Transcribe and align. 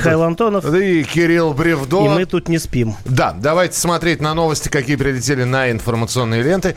Михаил 0.00 0.22
Антонов. 0.22 0.74
И 0.74 1.04
Кирилл 1.04 1.52
Бревдо. 1.52 2.06
И 2.06 2.08
мы 2.08 2.24
тут 2.24 2.48
не 2.48 2.58
спим. 2.58 2.96
Да, 3.04 3.32
давайте 3.38 3.76
смотреть 3.76 4.20
на 4.20 4.34
новости, 4.34 4.68
какие 4.68 4.96
прилетели 4.96 5.44
на 5.44 5.70
информационные 5.70 6.42
ленты. 6.42 6.74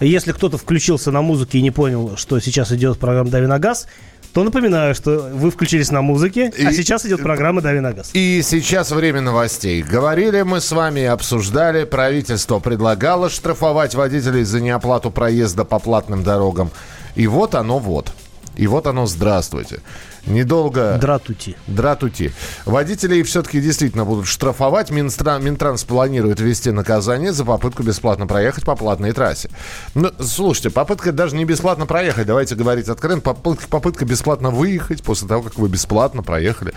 Если 0.00 0.32
кто-то 0.32 0.58
включился 0.58 1.10
на 1.10 1.22
музыке 1.22 1.58
и 1.58 1.62
не 1.62 1.70
понял, 1.70 2.16
что 2.16 2.40
сейчас 2.40 2.72
идет 2.72 2.98
программа 2.98 3.30
«Дави 3.30 3.46
на 3.46 3.58
газ», 3.58 3.86
то 4.32 4.44
напоминаю, 4.44 4.94
что 4.94 5.30
вы 5.32 5.50
включились 5.50 5.90
на 5.90 6.02
музыке, 6.02 6.52
а 6.56 6.60
и, 6.60 6.66
а 6.66 6.72
сейчас 6.72 7.04
идет 7.04 7.22
программа 7.22 7.60
«Дави 7.60 7.80
на 7.80 7.92
газ». 7.92 8.10
И 8.14 8.42
сейчас 8.42 8.92
время 8.92 9.20
новостей. 9.20 9.82
Говорили 9.82 10.42
мы 10.42 10.60
с 10.60 10.72
вами, 10.72 11.04
обсуждали, 11.04 11.84
правительство 11.84 12.60
предлагало 12.60 13.28
штрафовать 13.28 13.94
водителей 13.94 14.44
за 14.44 14.60
неоплату 14.60 15.10
проезда 15.10 15.64
по 15.64 15.78
платным 15.78 16.22
дорогам. 16.22 16.70
И 17.14 17.26
вот 17.26 17.54
оно 17.54 17.78
вот. 17.78 18.12
И 18.56 18.66
вот 18.66 18.86
оно, 18.86 19.06
здравствуйте. 19.06 19.80
Недолго... 20.26 20.98
Дратути. 21.00 21.56
Дратути. 21.66 22.32
Водителей 22.64 23.22
все-таки 23.22 23.60
действительно 23.60 24.04
будут 24.04 24.26
штрафовать. 24.26 24.90
Минстра... 24.90 25.38
Минтранс 25.38 25.84
планирует 25.84 26.40
ввести 26.40 26.70
наказание 26.70 27.32
за 27.32 27.44
попытку 27.44 27.82
бесплатно 27.82 28.26
проехать 28.26 28.64
по 28.64 28.76
платной 28.76 29.12
трассе. 29.12 29.50
Ну, 29.94 30.10
слушайте, 30.20 30.70
попытка 30.70 31.12
даже 31.12 31.36
не 31.36 31.44
бесплатно 31.44 31.86
проехать, 31.86 32.26
давайте 32.26 32.54
говорить 32.54 32.88
откровенно, 32.88 33.22
попытка, 33.22 33.66
попытка 33.68 34.04
бесплатно 34.04 34.50
выехать 34.50 35.02
после 35.02 35.28
того, 35.28 35.42
как 35.42 35.58
вы 35.58 35.68
бесплатно 35.68 36.22
проехали 36.22 36.74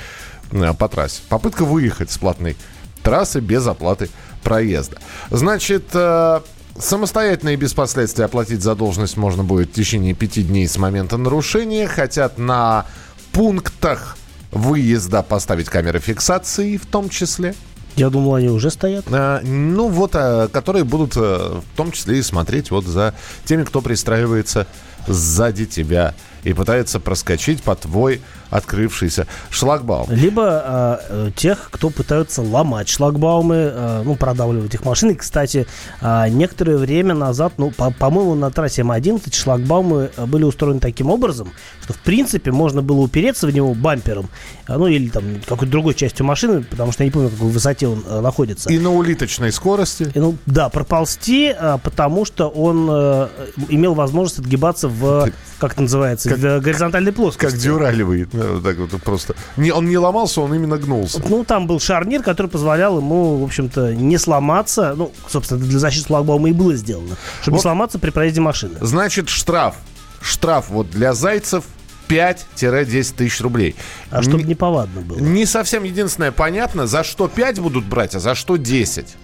э, 0.51 0.73
по 0.73 0.87
трассе. 0.87 1.21
Попытка 1.29 1.65
выехать 1.65 2.11
с 2.11 2.17
платной 2.17 2.55
трассы 3.03 3.39
без 3.39 3.67
оплаты 3.67 4.09
проезда. 4.43 4.97
Значит, 5.29 5.89
э, 5.93 6.41
Самостоятельно 6.77 7.49
и 7.49 7.55
без 7.55 7.73
последствий 7.75 8.25
оплатить 8.25 8.63
задолженность 8.63 9.15
можно 9.15 9.43
будет 9.43 9.69
в 9.69 9.73
течение 9.73 10.15
пяти 10.15 10.41
дней 10.41 10.67
с 10.67 10.77
момента 10.77 11.17
нарушения. 11.17 11.87
Хотят 11.87 12.39
на 12.39 12.87
пунктах 13.33 14.17
выезда 14.51 15.23
поставить 15.23 15.67
камеры 15.67 15.99
фиксации 15.99 16.77
в 16.77 16.85
том 16.85 17.09
числе. 17.09 17.55
Я 17.95 18.09
думал, 18.09 18.35
они 18.35 18.49
уже 18.49 18.71
стоят. 18.71 19.05
А, 19.11 19.41
ну 19.43 19.87
вот, 19.87 20.11
а, 20.15 20.47
которые 20.47 20.83
будут 20.83 21.13
а, 21.17 21.61
в 21.61 21.77
том 21.77 21.91
числе 21.91 22.19
и 22.19 22.21
смотреть 22.21 22.71
вот 22.71 22.85
за 22.85 23.13
теми, 23.45 23.63
кто 23.63 23.81
пристраивается 23.81 24.67
сзади 25.07 25.65
тебя 25.65 26.13
и 26.43 26.53
пытается 26.53 26.99
проскочить 26.99 27.63
по 27.63 27.73
твой 27.75 28.21
открывшийся 28.49 29.25
шлагбаум. 29.49 30.07
Либо 30.11 30.99
э, 31.09 31.31
тех, 31.35 31.69
кто 31.71 31.89
пытаются 31.89 32.41
ломать 32.43 32.87
шлагбаумы, 32.87 33.55
э, 33.55 34.01
ну, 34.05 34.15
продавливать 34.15 34.73
их 34.75 34.85
машины. 34.85 35.15
Кстати, 35.15 35.65
э, 36.01 36.29
некоторое 36.29 36.77
время 36.77 37.15
назад, 37.15 37.53
ну, 37.57 37.71
по- 37.71 37.91
по-моему, 37.91 38.35
на 38.35 38.51
трассе 38.51 38.81
М11 38.83 39.33
шлагбаумы 39.33 40.11
были 40.27 40.43
устроены 40.43 40.79
таким 40.79 41.09
образом, 41.09 41.51
что, 41.81 41.93
в 41.93 41.97
принципе, 41.97 42.51
можно 42.51 42.81
было 42.83 42.99
упереться 42.99 43.47
в 43.47 43.51
него 43.51 43.73
бампером, 43.73 44.29
э, 44.67 44.77
ну, 44.77 44.85
или 44.87 45.09
там 45.09 45.23
какой-то 45.47 45.71
другой 45.71 45.95
частью 45.95 46.25
машины, 46.25 46.61
потому 46.63 46.91
что 46.91 47.03
я 47.03 47.07
не 47.07 47.11
помню, 47.11 47.29
какой 47.29 47.49
высоте 47.49 47.87
он 47.87 48.03
э, 48.07 48.19
находится. 48.21 48.69
И 48.71 48.77
на 48.77 48.91
улиточной 48.93 49.51
скорости? 49.51 50.11
И, 50.13 50.19
ну, 50.19 50.35
да, 50.45 50.69
проползти, 50.69 51.55
э, 51.57 51.77
потому 51.81 52.23
что 52.25 52.49
он 52.49 52.87
э, 52.91 53.27
имел 53.69 53.95
возможность 53.95 54.39
отгибаться 54.39 54.87
в, 54.93 55.31
как 55.59 55.73
это 55.73 55.81
называется, 55.81 56.29
как, 56.29 56.39
в 56.39 56.59
горизонтальной 56.59 57.11
плоскости. 57.11 57.55
Как 57.55 57.59
дюралевый 57.59 58.25
так 58.25 58.77
вот 58.77 59.01
просто. 59.01 59.35
Не, 59.57 59.71
он 59.71 59.87
не 59.87 59.97
ломался, 59.97 60.41
он 60.41 60.53
именно 60.53 60.77
гнулся. 60.77 61.21
Ну, 61.27 61.43
там 61.43 61.67
был 61.67 61.79
шарнир, 61.79 62.23
который 62.23 62.47
позволял 62.47 62.97
ему, 62.97 63.37
в 63.37 63.43
общем-то, 63.43 63.93
не 63.93 64.17
сломаться. 64.17 64.93
Ну, 64.95 65.11
собственно, 65.27 65.59
для 65.59 65.79
защиты 65.79 66.07
шлагбаума 66.07 66.49
и 66.49 66.53
было 66.53 66.75
сделано. 66.75 67.15
Чтобы 67.41 67.55
вот. 67.55 67.59
не 67.59 67.61
сломаться 67.61 67.99
при 67.99 68.09
проезде 68.09 68.41
машины. 68.41 68.77
Значит, 68.81 69.29
штраф. 69.29 69.75
Штраф 70.21 70.69
вот 70.69 70.89
для 70.89 71.13
зайцев 71.13 71.65
5-10 72.07 73.15
тысяч 73.15 73.41
рублей. 73.41 73.75
А 74.09 74.21
чтобы 74.21 74.43
неповадно 74.43 75.01
было. 75.01 75.17
Не 75.17 75.45
совсем 75.45 75.83
единственное 75.83 76.31
понятно, 76.31 76.87
за 76.87 77.03
что 77.03 77.27
5 77.27 77.59
будут 77.59 77.85
брать, 77.85 78.15
а 78.15 78.19
за 78.19 78.35
что 78.35 78.57
10. 78.57 79.15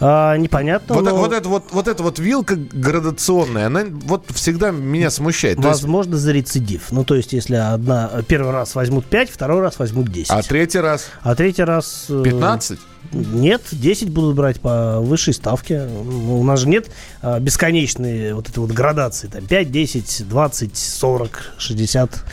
А, 0.00 0.36
непонятно. 0.36 0.94
Вот, 0.94 1.04
но... 1.04 1.16
вот, 1.16 1.32
это, 1.32 1.48
вот, 1.48 1.64
вот 1.70 1.88
эта 1.88 2.02
вот 2.02 2.18
вилка 2.18 2.56
градационная, 2.56 3.66
она 3.66 3.84
вот 3.86 4.24
всегда 4.34 4.70
меня 4.70 5.10
смущает. 5.10 5.58
Возможно, 5.58 6.12
есть... 6.12 6.22
за 6.22 6.32
рецидив. 6.32 6.90
Ну, 6.90 7.04
то 7.04 7.14
есть, 7.14 7.32
если 7.32 7.56
одна, 7.56 8.10
первый 8.26 8.52
раз 8.52 8.74
возьмут 8.74 9.06
5, 9.06 9.30
второй 9.30 9.60
раз 9.60 9.78
возьмут 9.78 10.08
10. 10.08 10.30
А 10.30 10.42
третий 10.42 10.80
раз? 10.80 11.06
А 11.22 11.34
третий 11.34 11.62
раз... 11.62 12.06
15? 12.08 12.78
Э, 12.78 12.82
нет, 13.12 13.62
10 13.70 14.10
будут 14.10 14.36
брать 14.36 14.60
по 14.60 15.00
высшей 15.00 15.34
ставке. 15.34 15.86
У 15.86 16.42
нас 16.44 16.60
же 16.60 16.68
нет 16.68 16.90
а, 17.20 17.40
бесконечной 17.40 18.32
вот 18.32 18.48
этой 18.48 18.60
вот 18.60 18.70
градации. 18.70 19.28
Там 19.28 19.46
5, 19.46 19.70
10, 19.70 20.28
20, 20.28 20.76
40, 20.76 21.52
60. 21.58 22.24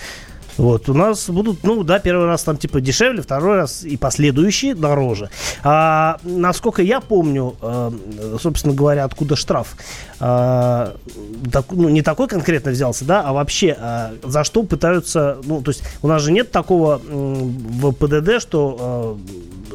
Вот, 0.59 0.89
у 0.89 0.93
нас 0.93 1.29
будут, 1.29 1.63
ну, 1.63 1.83
да, 1.83 1.99
первый 1.99 2.25
раз 2.25 2.43
там 2.43 2.57
типа 2.57 2.81
дешевле, 2.81 3.21
второй 3.21 3.55
раз 3.55 3.83
и 3.85 3.95
последующие 3.95 4.75
дороже. 4.75 5.29
А, 5.63 6.17
насколько 6.23 6.81
я 6.81 6.99
помню, 6.99 7.55
э, 7.61 7.91
собственно 8.41 8.73
говоря, 8.73 9.05
откуда 9.05 9.37
штраф, 9.37 9.77
э, 10.19 10.91
так, 11.51 11.65
ну, 11.71 11.87
не 11.87 12.01
такой 12.01 12.27
конкретно 12.27 12.71
взялся, 12.71 13.05
да, 13.05 13.21
а 13.21 13.31
вообще 13.31 13.77
э, 13.79 14.15
за 14.21 14.43
что 14.43 14.63
пытаются, 14.63 15.37
ну, 15.45 15.61
то 15.61 15.71
есть 15.71 15.81
у 16.01 16.09
нас 16.09 16.21
же 16.21 16.33
нет 16.33 16.51
такого 16.51 17.01
в 17.01 17.93
ПДД, 17.93 18.41
что 18.41 19.17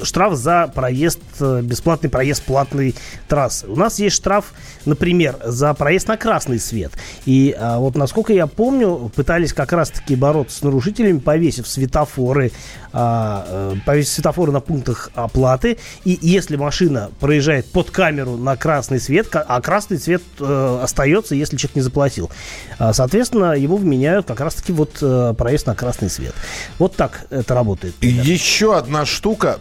штраф 0.02 0.34
за 0.34 0.70
проезд, 0.74 1.20
э, 1.40 1.60
бесплатный 1.62 2.10
проезд 2.10 2.42
платной 2.42 2.94
трассы. 3.28 3.66
У 3.66 3.76
нас 3.76 3.98
есть 3.98 4.16
штраф, 4.16 4.52
например, 4.84 5.36
за 5.44 5.74
проезд 5.74 6.08
на 6.08 6.16
красный 6.16 6.58
свет. 6.58 6.92
И 7.24 7.56
э, 7.58 7.76
вот, 7.78 7.96
насколько 7.96 8.32
я 8.32 8.46
помню, 8.46 9.10
пытались 9.14 9.52
как 9.52 9.72
раз-таки 9.72 10.16
бороться 10.16 10.58
с 10.58 10.62
нарушителями, 10.62 11.18
повесив 11.18 11.66
светофоры, 11.66 12.52
а, 12.92 13.44
э, 13.48 13.76
повесив 13.84 14.12
светофоры 14.12 14.52
на 14.52 14.60
пунктах 14.60 15.10
оплаты. 15.14 15.78
И 16.04 16.18
если 16.22 16.56
машина 16.56 17.10
проезжает 17.20 17.66
под 17.66 17.90
камеру 17.90 18.36
на 18.36 18.56
красный 18.56 19.00
свет, 19.00 19.28
а 19.32 19.60
красный 19.60 19.96
цвет 19.96 20.22
э, 20.38 20.78
остается, 20.82 21.34
если 21.34 21.56
человек 21.56 21.76
не 21.76 21.82
заплатил. 21.82 22.30
А, 22.78 22.92
соответственно, 22.92 23.52
его 23.54 23.76
вменяют 23.76 24.26
как 24.26 24.40
раз-таки 24.40 24.72
вот 24.72 24.98
э, 25.02 25.34
проезд 25.36 25.66
на 25.66 25.74
красный 25.74 26.08
свет. 26.08 26.34
Вот 26.78 26.94
так 26.94 27.26
это 27.30 27.54
работает. 27.54 27.94
Еще 28.00 28.76
одна 28.76 29.04
штука 29.04 29.58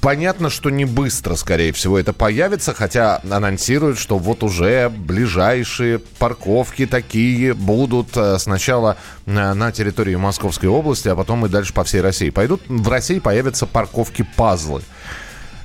Понятно, 0.00 0.50
что 0.50 0.70
не 0.70 0.84
быстро, 0.84 1.34
скорее 1.34 1.72
всего, 1.72 1.98
это 1.98 2.12
появится, 2.12 2.74
хотя 2.74 3.20
анонсируют, 3.28 3.98
что 3.98 4.18
вот 4.18 4.42
уже 4.44 4.88
ближайшие 4.88 5.98
парковки 5.98 6.86
такие 6.86 7.54
будут 7.54 8.16
э, 8.16 8.38
сначала 8.38 8.98
на 9.24 9.72
территории 9.72 10.14
Московской 10.14 10.68
области, 10.68 11.08
а 11.08 11.16
потом 11.16 11.46
и 11.46 11.48
дальше 11.48 11.72
по 11.72 11.82
всей 11.82 12.02
России. 12.02 12.30
Пойдут, 12.30 12.62
в 12.68 12.88
России 12.88 13.18
появятся 13.18 13.66
парковки-пазлы. 13.66 14.82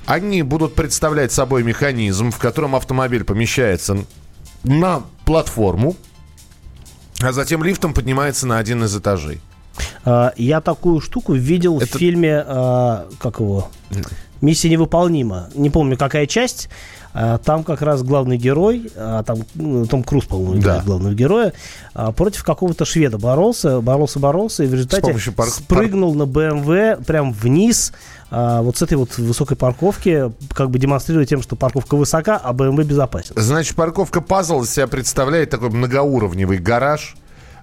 Они 0.06 0.42
будут 0.42 0.74
представлять 0.74 1.30
собой 1.30 1.62
механизм, 1.62 2.32
в 2.32 2.38
котором 2.38 2.74
автомобиль 2.74 3.22
помещается 3.22 4.04
на 4.64 5.02
платформу, 5.24 5.96
а 7.20 7.32
затем 7.32 7.62
лифтом 7.62 7.94
поднимается 7.94 8.46
на 8.46 8.58
один 8.58 8.82
из 8.82 8.96
этажей. 8.96 9.40
А, 10.04 10.32
я 10.36 10.60
такую 10.60 11.00
штуку 11.00 11.34
видел 11.34 11.78
Это... 11.78 11.86
в 11.86 12.00
фильме, 12.00 12.42
а, 12.46 13.06
как 13.18 13.40
его, 13.40 13.68
Миссия 14.40 14.68
невыполнима. 14.70 15.50
Не 15.54 15.70
помню, 15.70 15.96
какая 15.96 16.26
часть. 16.26 16.68
А, 17.14 17.38
там 17.38 17.62
как 17.62 17.80
раз 17.82 18.02
главный 18.02 18.38
герой, 18.38 18.90
там 18.94 19.38
ну, 19.54 19.86
Том 19.86 20.02
Круз, 20.02 20.24
по-моему, 20.24 20.58
играет 20.58 20.80
да. 20.80 20.86
главного 20.86 21.14
героя, 21.14 21.52
против 22.16 22.42
какого-то 22.42 22.84
шведа 22.84 23.18
боролся, 23.18 23.80
боролся, 23.80 24.18
боролся, 24.18 24.64
и 24.64 24.66
в 24.66 24.74
результате 24.74 25.14
пар... 25.30 25.48
спрыгнул 25.48 26.14
на 26.14 26.26
БМВ 26.26 27.04
прям 27.06 27.32
вниз, 27.32 27.92
вот 28.30 28.78
с 28.78 28.82
этой 28.82 28.94
вот 28.94 29.18
высокой 29.18 29.58
парковки, 29.58 30.32
как 30.54 30.70
бы 30.70 30.78
демонстрируя 30.78 31.26
тем, 31.26 31.42
что 31.42 31.54
парковка 31.54 31.96
высока, 31.96 32.40
а 32.42 32.54
БМВ 32.54 32.82
безопасен. 32.84 33.34
Значит, 33.36 33.76
парковка 33.76 34.22
Пазл 34.22 34.64
себя 34.64 34.86
представляет 34.86 35.50
такой 35.50 35.68
многоуровневый 35.68 36.58
гараж, 36.58 37.14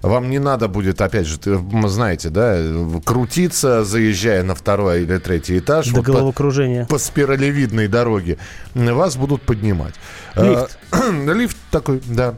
вам 0.02 0.30
не 0.30 0.38
надо 0.38 0.68
будет, 0.68 1.00
опять 1.00 1.26
же, 1.26 1.38
знаете, 1.86 2.30
да, 2.30 2.56
крутиться, 3.04 3.84
заезжая 3.84 4.42
на 4.42 4.54
второй 4.54 5.02
или 5.02 5.18
третий 5.18 5.58
этаж. 5.58 5.88
До 5.88 5.96
вот 5.96 6.06
головокружения. 6.06 6.84
По, 6.84 6.94
по 6.94 6.98
спиралевидной 6.98 7.88
дороге. 7.88 8.38
Вас 8.74 9.16
будут 9.16 9.42
поднимать. 9.42 9.94
Лифт. 10.36 10.78
Лифт 11.36 11.56
такой, 11.70 12.02
да. 12.06 12.34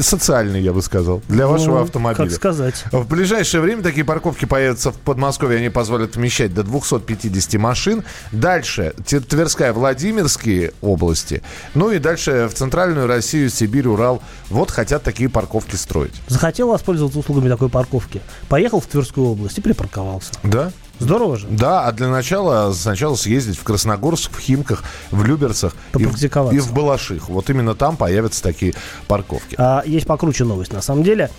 Социальный, 0.00 0.60
я 0.60 0.72
бы 0.72 0.82
сказал, 0.82 1.20
для 1.28 1.48
вашего 1.48 1.78
ну, 1.78 1.82
автомобиля. 1.82 2.26
Как 2.26 2.30
сказать. 2.30 2.84
В 2.92 3.08
ближайшее 3.08 3.60
время 3.60 3.82
такие 3.82 4.04
парковки 4.04 4.44
появятся 4.44 4.92
в 4.92 4.96
Подмосковье. 4.96 5.58
Они 5.58 5.68
позволят 5.68 6.14
вмещать 6.14 6.54
до 6.54 6.62
250 6.62 7.54
машин. 7.54 8.04
Дальше 8.30 8.94
Тверская, 9.06 9.72
Владимирские 9.72 10.72
области. 10.80 11.42
Ну 11.74 11.90
и 11.90 11.98
дальше 11.98 12.48
в 12.48 12.54
Центральную 12.54 13.08
Россию, 13.08 13.50
Сибирь, 13.50 13.88
Урал. 13.88 14.22
Вот 14.48 14.70
хотят 14.70 15.02
такие 15.02 15.28
парковки 15.28 15.74
строить. 15.74 16.14
Захотел 16.28 16.68
воспользоваться 16.68 17.18
услугами 17.18 17.48
такой 17.48 17.68
парковки. 17.68 18.20
Поехал 18.48 18.80
в 18.80 18.86
Тверскую 18.86 19.26
область 19.26 19.58
и 19.58 19.60
припарковался. 19.60 20.32
Да? 20.44 20.70
Здорово 20.98 21.36
же. 21.36 21.46
Да, 21.48 21.86
а 21.86 21.92
для 21.92 22.08
начала 22.08 22.72
сначала 22.72 23.16
съездить 23.16 23.58
в 23.58 23.64
Красногорск, 23.64 24.30
в 24.32 24.38
Химках, 24.38 24.84
в 25.10 25.24
Люберцах 25.24 25.74
и 25.98 26.04
в, 26.04 26.52
и 26.52 26.58
в 26.60 26.72
Балаших. 26.72 27.28
Вот 27.28 27.50
именно 27.50 27.74
там 27.74 27.96
появятся 27.96 28.42
такие 28.42 28.74
парковки. 29.08 29.56
А, 29.58 29.82
есть 29.84 30.06
покруче 30.06 30.44
новость, 30.44 30.72
на 30.72 30.82
самом 30.82 31.02
деле. 31.02 31.30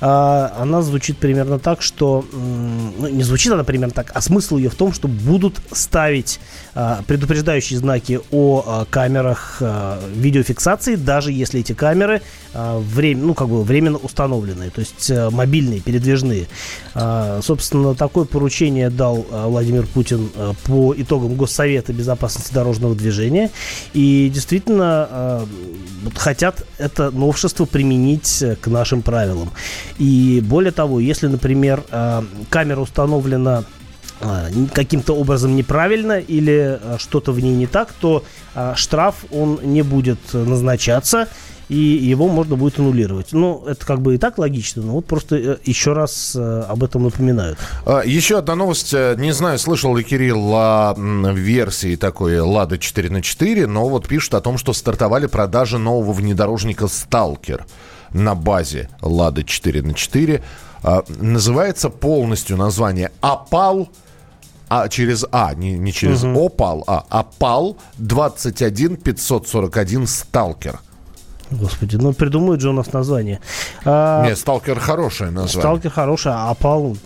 А, 0.00 0.56
она 0.58 0.82
звучит 0.82 1.18
примерно 1.18 1.58
так, 1.58 1.82
что... 1.82 2.24
Ну, 2.32 3.08
не 3.08 3.22
звучит 3.22 3.52
она 3.52 3.64
примерно 3.64 3.92
так, 3.94 4.12
а 4.14 4.20
смысл 4.20 4.56
ее 4.56 4.70
в 4.70 4.74
том, 4.74 4.92
что 4.92 5.08
будут 5.08 5.60
ставить 5.72 6.40
а, 6.74 7.02
предупреждающие 7.06 7.78
знаки 7.78 8.20
о 8.30 8.64
а, 8.66 8.84
камерах 8.84 9.58
а, 9.60 10.00
видеофиксации, 10.14 10.94
даже 10.94 11.32
если 11.32 11.60
эти 11.60 11.72
камеры 11.72 12.22
а, 12.54 12.78
время, 12.78 13.24
ну, 13.24 13.34
как 13.34 13.48
бы 13.48 13.62
временно 13.64 13.98
установленные, 13.98 14.70
то 14.70 14.80
есть 14.80 15.10
а, 15.10 15.30
мобильные, 15.30 15.80
передвижные. 15.80 16.46
А, 16.94 17.40
собственно, 17.42 17.94
такое 17.94 18.24
поручение 18.24 18.90
дал 19.00 19.26
э, 19.30 19.46
Владимир 19.46 19.86
Путин 19.86 20.28
э, 20.34 20.52
по 20.64 20.94
итогам 20.94 21.34
Госсовета 21.34 21.94
безопасности 21.94 22.52
дорожного 22.52 22.94
движения. 22.94 23.50
И 23.94 24.30
действительно 24.32 25.08
э, 25.10 25.46
хотят 26.16 26.66
это 26.76 27.10
новшество 27.10 27.64
применить 27.64 28.44
к 28.60 28.66
нашим 28.66 29.00
правилам. 29.00 29.52
И 29.96 30.42
более 30.44 30.72
того, 30.72 31.00
если, 31.00 31.28
например, 31.28 31.82
камера 32.50 32.80
установлена 32.80 33.64
каким-то 34.74 35.14
образом 35.14 35.56
неправильно 35.56 36.18
или 36.18 36.78
что-то 36.98 37.32
в 37.32 37.40
ней 37.40 37.54
не 37.54 37.66
так, 37.66 37.92
то 37.92 38.22
штраф 38.74 39.24
он 39.30 39.60
не 39.62 39.82
будет 39.82 40.18
назначаться 40.32 41.28
и 41.70 41.76
его 41.76 42.26
можно 42.26 42.56
будет 42.56 42.80
аннулировать. 42.80 43.28
Ну, 43.30 43.64
это 43.64 43.86
как 43.86 44.02
бы 44.02 44.16
и 44.16 44.18
так 44.18 44.38
логично, 44.38 44.82
но 44.82 44.94
вот 44.94 45.06
просто 45.06 45.36
э, 45.36 45.56
еще 45.64 45.92
раз 45.92 46.34
э, 46.36 46.64
об 46.68 46.82
этом 46.82 47.04
напоминают. 47.04 47.58
А, 47.86 48.02
еще 48.04 48.38
одна 48.38 48.56
новость. 48.56 48.92
Э, 48.92 49.14
не 49.16 49.30
знаю, 49.32 49.56
слышал 49.60 49.94
ли 49.94 50.02
Кирилл 50.02 50.52
о 50.52 50.94
версии 50.96 51.94
такой 51.94 52.40
«Лада 52.40 52.76
4 52.76 53.10
на 53.10 53.18
4», 53.18 53.68
но 53.68 53.88
вот 53.88 54.08
пишут 54.08 54.34
о 54.34 54.40
том, 54.40 54.58
что 54.58 54.72
стартовали 54.72 55.26
продажи 55.26 55.78
нового 55.78 56.12
внедорожника 56.12 56.88
«Сталкер» 56.88 57.64
на 58.12 58.34
базе 58.34 58.88
«Лада 59.00 59.44
4 59.44 59.82
на 59.82 59.92
4». 59.92 60.42
А, 60.82 61.04
называется 61.20 61.88
полностью 61.88 62.56
название 62.56 63.12
«Апал» 63.20 63.88
а 64.68 64.88
через 64.88 65.24
А, 65.32 65.52
не, 65.54 65.72
не 65.72 65.92
через 65.92 66.22
угу. 66.22 66.46
Опал, 66.46 66.84
а 66.86 67.04
Апал 67.08 67.76
21 67.98 68.96
541 68.96 70.06
Сталкер. 70.06 70.78
Господи, 71.50 71.96
ну 71.96 72.12
придумают 72.12 72.60
же 72.60 72.70
у 72.70 72.72
нас 72.72 72.92
название. 72.92 73.40
А, 73.84 74.24
Нет, 74.24 74.38
сталкер 74.38 74.78
хорошее 74.78 75.30
название. 75.30 75.60
Сталкер 75.60 75.90
хорошее, 75.90 76.34
а 76.36 76.50
опал... 76.50 76.96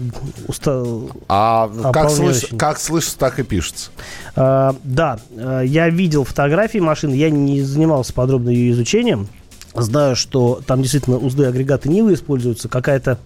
Уста... 0.47 0.85
А 1.29 1.65
опал 1.65 1.93
как, 1.93 2.11
слыш... 2.11 2.47
как 2.59 2.79
слышится, 2.79 3.19
так 3.19 3.39
и 3.39 3.43
пишется. 3.43 3.91
А, 4.37 4.77
да, 4.85 5.19
э, 5.31 5.63
я 5.65 5.89
видел 5.89 6.25
фотографии 6.25 6.79
машины, 6.79 7.15
я 7.15 7.31
не 7.31 7.63
занимался 7.63 8.13
подробно 8.13 8.51
ее 8.51 8.73
изучением. 8.73 9.29
Знаю, 9.75 10.15
что 10.15 10.61
там 10.67 10.83
действительно 10.83 11.17
узды 11.17 11.47
агрегаты 11.47 11.89
Нивы 11.89 12.15
используются, 12.15 12.69
какая-то 12.69 13.19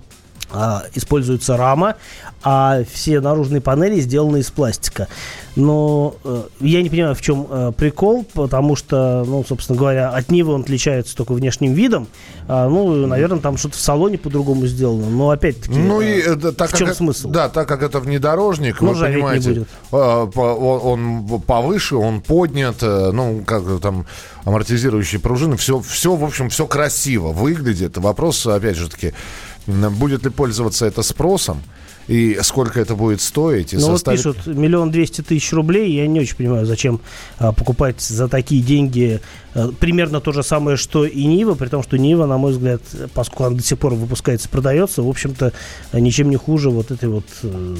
используется 0.94 1.56
рама, 1.56 1.96
а 2.42 2.82
все 2.90 3.20
наружные 3.20 3.60
панели 3.60 4.00
сделаны 4.00 4.38
из 4.38 4.50
пластика. 4.50 5.08
Но 5.56 6.14
э, 6.22 6.42
я 6.60 6.82
не 6.82 6.88
понимаю, 6.88 7.16
в 7.16 7.20
чем 7.20 7.48
э, 7.50 7.72
прикол, 7.76 8.24
потому 8.32 8.76
что, 8.76 9.24
ну, 9.26 9.44
собственно 9.44 9.76
говоря, 9.76 10.10
от 10.10 10.30
Нивы 10.30 10.52
он 10.52 10.60
отличается 10.60 11.16
только 11.16 11.32
внешним 11.32 11.72
видом. 11.72 12.06
А, 12.46 12.68
ну, 12.68 13.06
наверное, 13.06 13.40
там 13.40 13.56
что-то 13.56 13.76
в 13.76 13.80
салоне 13.80 14.18
по-другому 14.18 14.68
сделано. 14.68 15.10
Но 15.10 15.30
опять-таки, 15.30 15.76
ну, 15.76 16.00
и, 16.00 16.20
э, 16.20 16.36
так 16.36 16.72
в 16.72 16.78
чем 16.78 16.86
как, 16.86 16.96
смысл? 16.96 17.28
Да, 17.30 17.48
так 17.48 17.66
как 17.66 17.82
это 17.82 17.98
внедорожник, 17.98 18.80
ну, 18.80 18.92
вы 18.92 19.04
понимаете, 19.04 19.48
не 19.48 19.54
будет. 19.56 19.68
Э, 19.90 20.28
он, 20.36 21.26
он 21.26 21.40
повыше, 21.40 21.96
он 21.96 22.20
поднят, 22.20 22.76
э, 22.82 23.10
ну, 23.12 23.42
как 23.44 23.64
там 23.80 24.06
амортизирующие 24.44 25.20
пружины, 25.20 25.56
все, 25.56 25.80
все, 25.80 26.14
в 26.14 26.24
общем, 26.24 26.50
все 26.50 26.68
красиво 26.68 27.32
выглядит. 27.32 27.98
Вопрос, 27.98 28.46
опять 28.46 28.76
же 28.76 28.88
таки, 28.88 29.12
будет 29.68 30.24
ли 30.24 30.30
пользоваться 30.30 30.86
это 30.86 31.02
спросом? 31.02 31.62
и 32.08 32.38
сколько 32.42 32.80
это 32.80 32.96
будет 32.96 33.20
стоить. 33.20 33.74
И 33.74 33.76
ну 33.76 33.82
составит... 33.82 34.24
вот 34.24 34.36
пишут, 34.36 34.56
миллион 34.56 34.90
двести 34.90 35.20
тысяч 35.20 35.52
рублей, 35.52 35.92
я 35.92 36.06
не 36.06 36.20
очень 36.20 36.36
понимаю, 36.36 36.66
зачем 36.66 37.00
а, 37.38 37.52
покупать 37.52 38.00
за 38.00 38.28
такие 38.28 38.62
деньги 38.62 39.20
а, 39.54 39.70
примерно 39.78 40.20
то 40.20 40.32
же 40.32 40.42
самое, 40.42 40.78
что 40.78 41.04
и 41.04 41.24
Нива, 41.24 41.54
при 41.54 41.68
том, 41.68 41.82
что 41.82 41.98
Нива, 41.98 42.26
на 42.26 42.38
мой 42.38 42.52
взгляд, 42.52 42.80
поскольку 43.12 43.44
она 43.44 43.56
до 43.56 43.62
сих 43.62 43.78
пор 43.78 43.94
выпускается, 43.94 44.48
продается, 44.48 45.02
в 45.02 45.08
общем-то, 45.08 45.52
ничем 45.92 46.30
не 46.30 46.36
хуже 46.36 46.70
вот 46.70 46.90
этой 46.90 47.10
вот 47.10 47.26
э, 47.42 47.76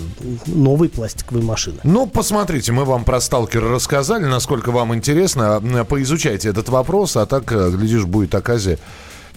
новой 0.46 0.90
пластиковой 0.90 1.43
машины. 1.43 1.79
Ну, 1.82 2.06
посмотрите, 2.06 2.73
мы 2.73 2.85
вам 2.85 3.05
про 3.05 3.20
сталкер 3.20 3.64
рассказали, 3.64 4.26
насколько 4.26 4.70
вам 4.73 4.94
интересно, 4.94 5.87
поизучайте 5.88 6.50
этот 6.50 6.69
вопрос, 6.69 7.17
а 7.17 7.25
так, 7.25 7.50
э, 7.50 7.70
глядишь, 7.70 8.05
будет 8.05 8.35
оказия 8.35 8.79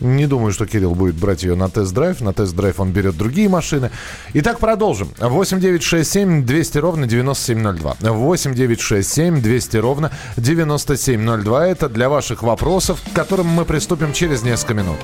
не 0.01 0.27
думаю, 0.27 0.51
что 0.51 0.65
Кирилл 0.65 0.95
будет 0.95 1.15
брать 1.15 1.43
ее 1.43 1.55
на 1.55 1.69
тест-драйв. 1.69 2.21
На 2.21 2.33
тест-драйв 2.33 2.79
он 2.79 2.91
берет 2.91 3.17
другие 3.17 3.47
машины. 3.49 3.91
Итак, 4.33 4.59
продолжим. 4.59 5.09
8 5.19 5.59
9 5.59 5.83
6 5.83 6.11
7 6.11 6.45
200 6.45 6.77
ровно 6.79 7.07
9702. 7.07 7.97
8 8.01 8.53
9 8.53 8.81
6 8.81 9.09
7 9.13 9.41
200 9.41 9.77
ровно 9.77 10.11
9702. 10.37 11.67
Это 11.67 11.89
для 11.89 12.09
ваших 12.09 12.43
вопросов, 12.43 12.99
к 13.11 13.15
которым 13.15 13.47
мы 13.47 13.65
приступим 13.65 14.11
через 14.13 14.43
несколько 14.43 14.73
минут. 14.73 14.97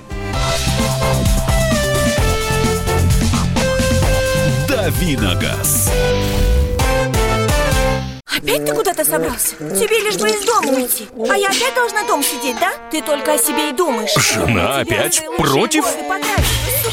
Давиногаз. 4.67 5.91
Опять 8.37 8.65
ты 8.65 8.73
куда-то 8.73 9.03
собрался? 9.03 9.55
Тебе 9.55 9.99
лишь 9.99 10.17
бы 10.17 10.29
из 10.29 10.45
дома 10.45 10.69
уйти 10.69 11.07
А 11.29 11.37
я 11.37 11.49
опять 11.49 11.73
должна 11.73 12.03
дома 12.03 12.23
сидеть, 12.23 12.57
да? 12.59 12.71
Ты 12.91 13.01
только 13.01 13.33
о 13.33 13.37
себе 13.37 13.69
и 13.69 13.73
думаешь 13.73 14.13
Жена 14.15 14.79
опять 14.79 15.23
против? 15.37 15.85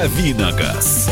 Давиногаз. 0.00 1.10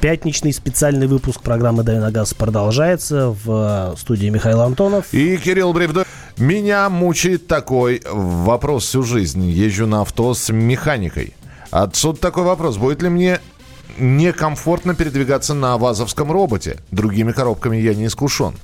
Пятничный 0.00 0.50
специальный 0.54 1.06
выпуск 1.06 1.42
программы 1.42 1.82
«Дави 1.82 1.98
на 1.98 2.10
газ» 2.10 2.32
продолжается 2.32 3.36
в 3.44 3.96
студии 3.98 4.30
Михаил 4.30 4.62
Антонов. 4.62 5.12
И 5.12 5.36
Кирилл 5.36 5.74
Бревдо. 5.74 6.06
Меня 6.38 6.88
мучает 6.88 7.46
такой 7.46 8.00
вопрос 8.10 8.86
всю 8.86 9.02
жизнь. 9.02 9.46
Езжу 9.46 9.86
на 9.86 10.00
авто 10.00 10.32
с 10.32 10.50
механикой. 10.50 11.34
Отсюда 11.70 12.18
такой 12.18 12.44
вопрос. 12.44 12.78
Будет 12.78 13.02
ли 13.02 13.10
мне 13.10 13.40
некомфортно 13.98 14.94
передвигаться 14.94 15.52
на 15.52 15.76
ВАЗовском 15.76 16.32
роботе? 16.32 16.78
Другими 16.92 17.32
коробками 17.32 17.76
я 17.76 17.94
не 17.94 18.06
искушен. 18.06 18.54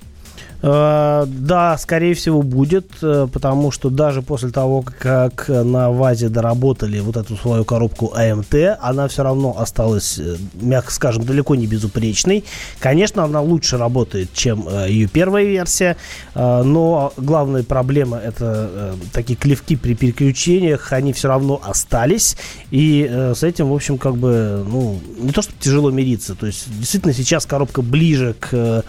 Э, 0.62 1.24
да, 1.26 1.76
скорее 1.78 2.14
всего, 2.14 2.42
будет, 2.42 2.90
э, 3.02 3.28
потому 3.32 3.70
что 3.70 3.90
даже 3.90 4.22
после 4.22 4.50
того, 4.50 4.84
как 4.98 5.48
на 5.48 5.90
ВАЗе 5.90 6.28
доработали 6.28 7.00
вот 7.00 7.16
эту 7.16 7.36
свою 7.36 7.64
коробку 7.64 8.14
АМТ, 8.14 8.78
она 8.80 9.08
все 9.08 9.22
равно 9.22 9.56
осталась, 9.58 10.18
э, 10.18 10.36
мягко 10.54 10.92
скажем, 10.92 11.24
далеко 11.24 11.54
не 11.54 11.66
безупречной. 11.66 12.44
Конечно, 12.78 13.24
она 13.24 13.40
лучше 13.40 13.76
работает, 13.76 14.32
чем 14.32 14.68
ее 14.86 15.08
первая 15.08 15.44
версия, 15.44 15.96
но 16.34 17.12
главная 17.16 17.62
проблема 17.62 18.18
это 18.18 18.94
такие 19.12 19.36
клевки 19.36 19.76
при 19.76 19.94
переключениях, 19.94 20.92
они 20.92 21.12
все 21.12 21.28
равно 21.28 21.60
остались, 21.64 22.36
и 22.70 23.32
с 23.34 23.42
этим, 23.42 23.68
в 23.68 23.74
общем, 23.74 23.98
как 23.98 24.16
бы, 24.16 24.64
ну, 24.68 24.98
не 25.18 25.32
то, 25.32 25.42
что 25.42 25.52
тяжело 25.58 25.90
мириться, 25.90 26.34
то 26.34 26.46
есть 26.46 26.64
действительно 26.78 27.12
сейчас 27.12 27.46
коробка 27.46 27.82
ближе 27.82 28.34
к 28.38 28.84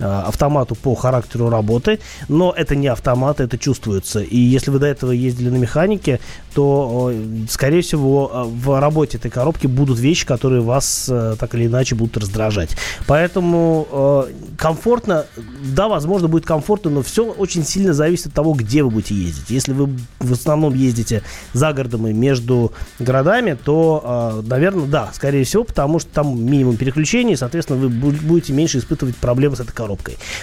автомату 0.00 0.74
по 0.74 0.94
характеру 0.94 1.50
работы, 1.50 2.00
но 2.28 2.52
это 2.56 2.74
не 2.74 2.88
автомат, 2.88 3.40
это 3.40 3.58
чувствуется. 3.58 4.20
И 4.20 4.36
если 4.36 4.70
вы 4.70 4.78
до 4.78 4.86
этого 4.86 5.12
ездили 5.12 5.50
на 5.50 5.56
механике, 5.56 6.20
то, 6.54 7.12
скорее 7.48 7.82
всего, 7.82 8.48
в 8.50 8.80
работе 8.80 9.18
этой 9.18 9.30
коробки 9.30 9.66
будут 9.66 9.98
вещи, 9.98 10.26
которые 10.26 10.62
вас 10.62 11.10
так 11.38 11.54
или 11.54 11.66
иначе 11.66 11.94
будут 11.94 12.16
раздражать. 12.16 12.76
Поэтому 13.06 14.26
комфортно, 14.56 15.26
да, 15.74 15.88
возможно, 15.88 16.28
будет 16.28 16.46
комфортно, 16.46 16.90
но 16.90 17.02
все 17.02 17.24
очень 17.24 17.64
сильно 17.64 17.92
зависит 17.92 18.28
от 18.28 18.32
того, 18.32 18.54
где 18.54 18.82
вы 18.82 18.90
будете 18.90 19.14
ездить. 19.14 19.50
Если 19.50 19.72
вы 19.72 19.90
в 20.18 20.32
основном 20.32 20.74
ездите 20.74 21.22
за 21.52 21.72
городом 21.72 22.06
и 22.06 22.12
между 22.12 22.72
городами, 22.98 23.56
то, 23.62 24.42
наверное, 24.46 24.86
да, 24.86 25.10
скорее 25.12 25.44
всего, 25.44 25.64
потому 25.64 25.98
что 25.98 26.10
там 26.10 26.42
минимум 26.42 26.76
переключений, 26.76 27.36
соответственно, 27.36 27.78
вы 27.78 27.88
будете 27.88 28.52
меньше 28.52 28.78
испытывать 28.78 29.16
проблемы 29.16 29.56
с 29.56 29.60
этой 29.60 29.72
коробкой. 29.72 29.89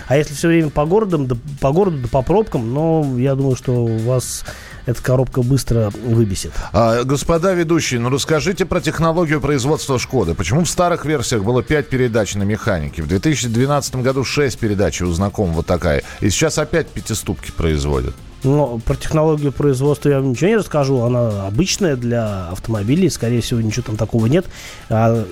А 0.07 0.17
если 0.17 0.33
все 0.33 0.47
время 0.47 0.69
по 0.69 0.85
городам, 0.85 1.27
да, 1.27 1.35
по 1.61 1.71
городу, 1.71 1.97
да 1.99 2.07
по 2.07 2.21
пробкам, 2.21 2.73
ну, 2.73 3.17
я 3.17 3.35
думаю, 3.35 3.55
что 3.55 3.73
у 3.73 3.97
вас 3.99 4.43
эта 4.87 5.03
коробка 5.03 5.41
быстро 5.43 5.91
выбесит. 6.03 6.53
А, 6.71 7.03
господа 7.03 7.53
ведущие, 7.53 7.99
ну 7.99 8.09
расскажите 8.09 8.65
про 8.65 8.79
технологию 8.79 9.41
производства 9.41 9.99
Шкоды. 9.99 10.33
Почему 10.33 10.63
в 10.63 10.69
старых 10.69 11.05
версиях 11.05 11.43
было 11.43 11.61
5 11.61 11.89
передач 11.89 12.35
на 12.35 12.43
механике? 12.43 13.03
В 13.03 13.07
2012 13.07 13.97
году 13.97 14.23
6 14.23 14.57
передач 14.57 15.01
у 15.01 15.11
знакомого 15.11 15.61
такая. 15.61 16.03
И 16.21 16.29
сейчас 16.29 16.57
опять 16.57 16.87
пятиступки 16.87 17.51
производят. 17.51 18.15
Но 18.43 18.79
про 18.79 18.95
технологию 18.95 19.51
производства 19.51 20.09
я 20.09 20.19
вам 20.19 20.29
ничего 20.29 20.49
не 20.49 20.57
расскажу. 20.57 21.01
Она 21.01 21.47
обычная 21.47 21.95
для 21.95 22.49
автомобилей. 22.49 23.09
Скорее 23.09 23.41
всего, 23.41 23.59
ничего 23.59 23.83
там 23.83 23.97
такого 23.97 24.27
нет. 24.27 24.45
А, 24.89 25.25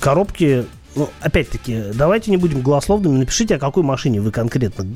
коробки 0.00 0.66
ну, 0.96 1.10
опять-таки, 1.20 1.84
давайте 1.92 2.30
не 2.30 2.38
будем 2.38 2.62
голословными, 2.62 3.18
напишите, 3.18 3.56
о 3.56 3.58
какой 3.58 3.82
машине 3.82 4.20
вы 4.20 4.30
конкретно 4.30 4.86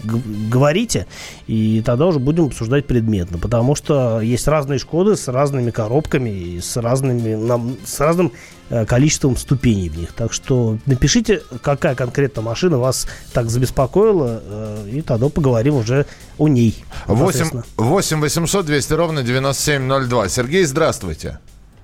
говорите, 0.50 1.06
и 1.46 1.82
тогда 1.84 2.06
уже 2.06 2.18
будем 2.18 2.46
обсуждать 2.46 2.86
предметно, 2.86 3.38
потому 3.38 3.74
что 3.74 4.20
есть 4.20 4.48
разные 4.48 4.78
Шкоды 4.78 5.14
с 5.14 5.28
разными 5.28 5.70
коробками 5.70 6.30
и 6.30 6.60
с, 6.60 6.78
разными, 6.78 7.34
нам, 7.34 7.76
с 7.84 8.00
разным 8.00 8.32
э, 8.70 8.86
количеством 8.86 9.36
ступеней 9.36 9.90
в 9.90 9.98
них. 9.98 10.12
Так 10.14 10.32
что 10.32 10.78
напишите, 10.86 11.42
какая 11.62 11.94
конкретно 11.94 12.40
машина 12.40 12.78
вас 12.78 13.06
так 13.34 13.50
забеспокоила, 13.50 14.42
э, 14.42 14.88
и 14.92 15.02
тогда 15.02 15.28
поговорим 15.28 15.74
уже 15.74 16.06
о 16.38 16.48
ней. 16.48 16.82
8, 17.06 17.62
8 17.76 18.20
800 18.20 18.66
200 18.66 18.92
ровно 18.94 19.22
9702. 19.22 20.28
Сергей, 20.30 20.64
здравствуйте. 20.64 21.38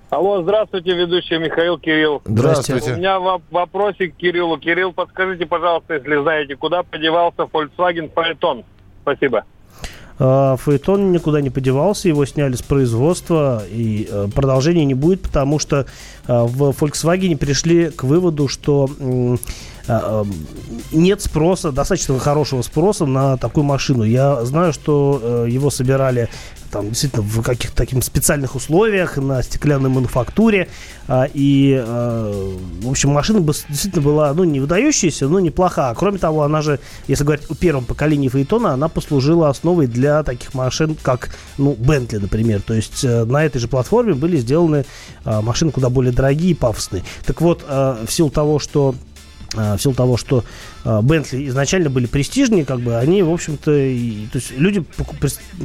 Алло, 0.09 0.41
здравствуйте, 0.41 0.95
ведущий 0.95 1.37
Михаил 1.37 1.79
Кирилл. 1.79 2.23
Здравствуйте. 2.25 2.95
У 2.95 2.97
меня 2.97 3.19
вопросик 3.19 4.15
к 4.15 4.17
Кириллу. 4.19 4.57
Кирилл, 4.57 4.93
подскажите, 4.93 5.47
пожалуйста, 5.47 5.95
если 5.95 6.23
знаете, 6.23 6.55
куда 6.55 6.85
подевался 6.85 7.43
Volkswagen 7.43 8.13
Phaeton? 8.15 8.65
Спасибо. 9.03 9.45
Фаэтон 10.19 11.13
никуда 11.13 11.43
не 11.43 11.51
подевался, 11.51 12.09
его 12.09 12.25
сняли 12.25 12.55
с 12.55 12.63
производства, 12.63 13.63
и 13.69 14.09
э, 14.11 14.29
продолжения 14.35 14.87
не 14.87 14.95
будет, 14.95 15.21
потому 15.21 15.59
что 15.59 15.81
э, 15.81 15.85
в 16.27 16.71
Volkswagen 16.71 17.37
пришли 17.37 17.91
к 17.91 18.03
выводу, 18.03 18.49
что 18.49 18.89
э, 18.99 20.25
нет 20.91 21.21
спроса, 21.21 21.71
достаточно 21.71 22.19
хорошего 22.19 22.63
спроса 22.63 23.05
на 23.05 23.37
такую 23.37 23.65
машину. 23.65 24.05
Я 24.05 24.43
знаю, 24.47 24.73
что 24.73 25.45
его 25.47 25.69
собирали 25.69 26.29
там 26.71 26.89
действительно 26.89 27.23
в 27.23 27.43
каких-то 27.43 27.77
таких 27.77 28.03
специальных 28.05 28.55
условиях, 28.55 29.17
на 29.17 29.43
стеклянной 29.43 29.91
мануфактуре. 29.91 30.69
А, 31.09 31.29
и, 31.33 31.77
а, 31.79 32.59
в 32.83 32.91
общем, 32.91 33.11
машина 33.11 33.41
бы 33.41 33.53
действительно 33.69 34.03
была, 34.03 34.35
ну, 34.35 34.45
не 34.45 34.61
выдающаяся, 34.61 35.29
но 35.29 35.41
неплоха. 35.41 35.95
Кроме 35.97 36.19
того, 36.19 36.43
она 36.43 36.63
же, 36.63 36.81
если 37.07 37.25
говорить 37.25 37.47
о 37.49 37.55
первом 37.55 37.85
поколении 37.85 38.29
Фаэтона, 38.29 38.73
она 38.73 38.89
послужила 38.89 39.49
основой 39.49 39.87
для 39.87 40.23
таких 40.23 40.55
машин, 40.55 40.97
как, 41.01 41.31
ну, 41.59 41.75
Бентли, 41.79 42.19
например. 42.19 42.63
То 42.63 42.75
есть 42.75 43.05
э, 43.05 43.25
на 43.25 43.45
этой 43.45 43.59
же 43.59 43.69
платформе 43.69 44.15
были 44.15 44.37
сделаны 44.37 44.85
а, 45.25 45.43
машины 45.43 45.71
куда 45.71 45.91
более 45.91 46.13
дорогие 46.13 46.53
и 46.53 46.55
пафосные. 46.55 47.05
Так 47.25 47.41
вот, 47.41 47.65
в 47.67 48.07
силу 48.09 48.31
того, 48.31 48.59
что 48.59 48.95
в 49.53 49.79
силу 49.79 49.95
того, 49.95 50.17
что 50.17 50.45
Бентли 51.03 51.49
изначально 51.49 51.91
были 51.91 52.07
престижнее, 52.07 52.65
как 52.65 52.81
бы 52.81 52.97
они, 52.97 53.23
в 53.23 53.31
общем-то, 53.31 53.65
то 53.65 53.73
есть 53.73 54.53
люди 54.57 54.85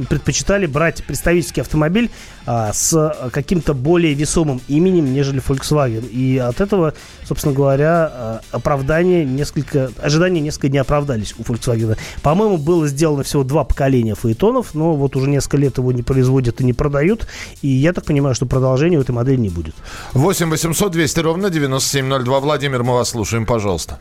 предпочитали 0.08 0.66
брать 0.66 1.04
представительский 1.04 1.62
автомобиль 1.62 2.10
а, 2.44 2.72
с 2.72 3.30
каким-то 3.32 3.74
более 3.74 4.14
весомым 4.14 4.60
именем, 4.66 5.12
нежели 5.12 5.40
Volkswagen. 5.40 6.08
И 6.08 6.38
от 6.38 6.60
этого, 6.60 6.94
собственно 7.24 7.54
говоря, 7.54 8.10
а, 8.12 8.40
оправдание 8.50 9.24
несколько, 9.24 9.90
ожидания 10.02 10.40
несколько 10.40 10.68
не 10.68 10.78
оправдались 10.78 11.34
у 11.38 11.42
Volkswagen. 11.42 11.96
По-моему, 12.22 12.56
было 12.56 12.88
сделано 12.88 13.22
всего 13.22 13.44
два 13.44 13.64
поколения 13.64 14.14
фаэтонов, 14.14 14.74
но 14.74 14.94
вот 14.94 15.14
уже 15.14 15.28
несколько 15.28 15.56
лет 15.56 15.78
его 15.78 15.92
не 15.92 16.02
производят 16.02 16.60
и 16.60 16.64
не 16.64 16.72
продают. 16.72 17.28
И 17.62 17.68
я 17.68 17.92
так 17.92 18.04
понимаю, 18.04 18.34
что 18.34 18.46
продолжения 18.46 18.98
у 18.98 19.02
этой 19.02 19.12
модели 19.12 19.36
не 19.36 19.48
будет. 19.48 19.74
8 20.12 20.50
800 20.50 20.90
200 20.92 21.20
ровно 21.20 21.50
9702. 21.50 22.40
Владимир, 22.40 22.82
мы 22.82 22.94
вас 22.94 23.10
слушаем, 23.10 23.46
пожалуйста. 23.46 24.00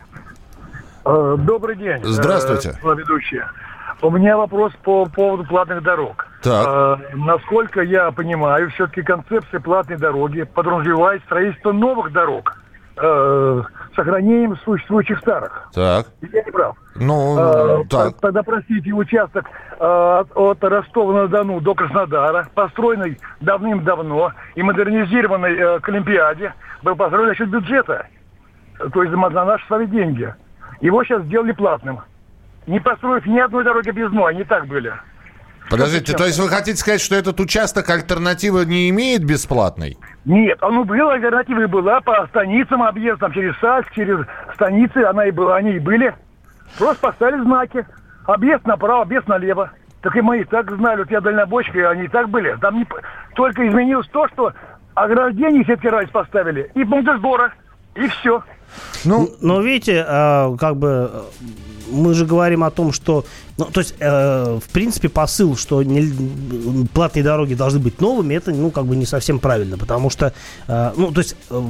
Э, 1.05 1.35
добрый 1.39 1.75
день. 1.75 1.99
Здравствуйте. 2.03 2.75
Э, 2.83 2.95
ведущие. 2.95 3.47
У 4.01 4.09
меня 4.09 4.37
вопрос 4.37 4.73
по 4.83 5.05
поводу 5.05 5.43
платных 5.45 5.83
дорог. 5.83 6.27
Так. 6.41 6.67
Э, 6.67 7.15
насколько 7.15 7.81
я 7.81 8.11
понимаю, 8.11 8.69
все-таки 8.71 9.01
концепция 9.01 9.59
платной 9.59 9.97
дороги 9.97 10.43
подразумевает 10.43 11.23
строительство 11.23 11.71
новых 11.71 12.11
дорог 12.11 12.55
э, 12.97 13.61
сохранением 13.95 14.57
существующих 14.57 15.19
старых. 15.19 15.69
Так. 15.73 16.07
Я 16.21 16.43
не 16.43 16.51
прав. 16.51 16.75
Ну, 16.95 17.81
э, 17.81 17.83
так. 17.89 18.19
Тогда, 18.19 18.43
простите, 18.43 18.91
участок 18.91 19.45
э, 19.79 20.23
от 20.35 20.63
Ростова-на-Дону 20.63 21.61
до 21.61 21.73
Краснодара, 21.73 22.47
построенный 22.53 23.19
давным-давно 23.39 24.33
и 24.55 24.61
модернизированный 24.61 25.55
э, 25.55 25.79
к 25.79 25.89
Олимпиаде, 25.89 26.53
был 26.83 26.95
построен 26.95 27.29
за 27.29 27.35
счет 27.35 27.49
бюджета. 27.49 28.07
То 28.93 29.03
есть 29.03 29.11
за 29.11 29.45
наши 29.45 29.65
свои 29.67 29.85
деньги. 29.85 30.33
Его 30.79 31.03
сейчас 31.03 31.23
сделали 31.23 31.51
платным. 31.51 31.99
Не 32.67 32.79
построив 32.79 33.25
ни 33.25 33.39
одной 33.39 33.63
дороги 33.63 33.89
без 33.89 34.05
объездной, 34.05 34.31
они 34.31 34.43
так 34.43 34.67
были. 34.67 34.93
Подождите, 35.69 36.13
то 36.13 36.25
есть 36.25 36.39
вы 36.39 36.49
хотите 36.49 36.77
сказать, 36.77 37.01
что 37.01 37.15
этот 37.15 37.39
участок 37.39 37.89
альтернативы 37.89 38.65
не 38.65 38.89
имеет 38.89 39.23
бесплатной? 39.23 39.97
Нет, 40.25 40.57
оно 40.61 40.83
было, 40.83 41.13
альтернатива 41.13 41.61
и 41.61 41.65
была 41.65 42.01
по 42.01 42.27
станицам 42.27 42.83
объездом, 42.83 43.31
через 43.31 43.57
Сальск, 43.59 43.91
через 43.93 44.25
станицы, 44.53 44.97
она 44.97 45.27
и 45.27 45.31
была, 45.31 45.55
они 45.55 45.75
и 45.75 45.79
были. 45.79 46.13
Просто 46.77 47.01
поставили 47.01 47.41
знаки. 47.43 47.85
Объезд 48.25 48.65
направо, 48.65 49.03
объезд 49.03 49.27
налево. 49.27 49.71
Так 50.01 50.15
и 50.15 50.21
мы 50.21 50.41
и 50.41 50.43
так 50.43 50.69
знали, 50.71 50.99
вот 50.99 51.11
я 51.11 51.21
дальнобойщик, 51.21 51.75
и 51.75 51.81
они 51.81 52.03
и 52.03 52.07
так 52.07 52.29
были. 52.29 52.57
Там 52.59 52.77
не... 52.77 52.87
только 53.35 53.67
изменилось 53.67 54.07
то, 54.07 54.27
что 54.29 54.53
ограждение 54.93 55.63
сетки 55.63 55.87
раз 55.87 56.09
поставили 56.09 56.71
и 56.73 56.83
пункты 56.83 57.17
сбора, 57.17 57.53
и 57.95 58.07
все. 58.07 58.43
Ну, 59.03 59.31
но 59.41 59.61
видите, 59.61 60.03
а, 60.07 60.55
как 60.57 60.77
бы 60.77 61.25
мы 61.91 62.13
же 62.13 62.25
говорим 62.25 62.63
о 62.63 62.71
том, 62.71 62.93
что 62.93 63.25
ну, 63.61 63.65
то 63.71 63.79
есть, 63.79 63.93
э, 63.99 64.59
в 64.59 64.69
принципе, 64.71 65.07
посыл, 65.07 65.55
что 65.55 65.83
не, 65.83 66.87
платные 66.93 67.23
дороги 67.23 67.53
должны 67.53 67.79
быть 67.79 68.01
новыми, 68.01 68.33
это, 68.33 68.51
ну, 68.51 68.71
как 68.71 68.87
бы 68.87 68.95
не 68.95 69.05
совсем 69.05 69.37
правильно, 69.37 69.77
потому 69.77 70.09
что, 70.09 70.33
э, 70.67 70.93
ну, 70.97 71.11
то 71.11 71.19
есть, 71.19 71.35
э, 71.51 71.63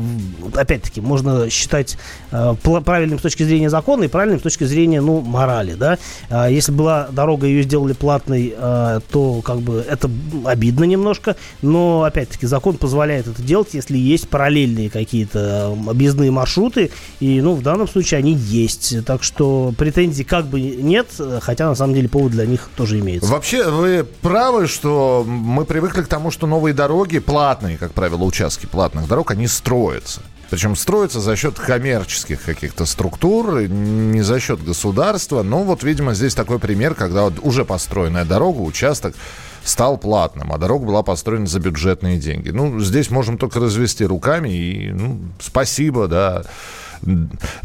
опять-таки, 0.55 1.01
можно 1.01 1.49
считать 1.49 1.97
э, 2.31 2.55
правильным 2.61 3.19
с 3.19 3.21
точки 3.21 3.43
зрения 3.43 3.69
закона 3.69 4.05
и 4.05 4.07
правильным 4.07 4.39
с 4.39 4.43
точки 4.43 4.63
зрения, 4.63 5.01
ну, 5.01 5.19
морали, 5.19 5.73
да. 5.73 5.97
Э, 6.29 6.47
если 6.49 6.71
была 6.71 7.09
дорога, 7.11 7.45
ее 7.45 7.63
сделали 7.63 7.91
платной, 7.91 8.55
э, 8.57 8.99
то, 9.11 9.41
как 9.41 9.59
бы, 9.59 9.83
это 9.85 10.09
обидно 10.45 10.85
немножко, 10.85 11.35
но, 11.61 12.03
опять-таки, 12.03 12.45
закон 12.45 12.77
позволяет 12.77 13.27
это 13.27 13.41
делать, 13.41 13.73
если 13.73 13.97
есть 13.97 14.29
параллельные 14.29 14.89
какие-то 14.89 15.75
объездные 15.87 16.31
маршруты, 16.31 16.89
и, 17.19 17.41
ну, 17.41 17.55
в 17.55 17.61
данном 17.61 17.89
случае 17.89 18.19
они 18.19 18.33
есть, 18.33 19.03
так 19.05 19.23
что 19.23 19.73
претензий 19.77 20.23
как 20.23 20.45
бы 20.45 20.61
нет, 20.61 21.07
хотя, 21.41 21.67
на 21.67 21.75
самом 21.81 21.95
деле 21.95 22.09
повод 22.09 22.31
для 22.31 22.45
них 22.45 22.69
тоже 22.75 22.99
имеется. 22.99 23.29
Вообще, 23.29 23.69
вы 23.69 24.05
правы, 24.21 24.67
что 24.67 25.23
мы 25.27 25.65
привыкли 25.65 26.03
к 26.03 26.07
тому, 26.07 26.31
что 26.31 26.47
новые 26.47 26.73
дороги, 26.73 27.19
платные, 27.19 27.77
как 27.77 27.93
правило, 27.93 28.23
участки 28.23 28.65
платных 28.65 29.07
дорог, 29.07 29.31
они 29.31 29.47
строятся. 29.47 30.21
Причем 30.51 30.75
строятся 30.75 31.21
за 31.21 31.37
счет 31.37 31.57
коммерческих 31.57 32.43
каких-то 32.43 32.85
структур, 32.85 33.61
не 33.61 34.21
за 34.21 34.39
счет 34.41 34.61
государства. 34.61 35.43
Но 35.43 35.63
вот, 35.63 35.81
видимо, 35.83 36.13
здесь 36.13 36.35
такой 36.35 36.59
пример, 36.59 36.93
когда 36.93 37.23
вот 37.23 37.35
уже 37.41 37.63
построенная 37.63 38.25
дорога, 38.25 38.59
участок 38.59 39.15
стал 39.63 39.97
платным, 39.97 40.51
а 40.51 40.57
дорога 40.57 40.85
была 40.85 41.03
построена 41.03 41.47
за 41.47 41.59
бюджетные 41.59 42.17
деньги. 42.17 42.49
Ну, 42.49 42.81
здесь 42.81 43.09
можем 43.09 43.37
только 43.37 43.59
развести 43.59 44.05
руками 44.05 44.49
и, 44.49 44.91
ну, 44.91 45.19
спасибо, 45.39 46.07
да. 46.07 46.43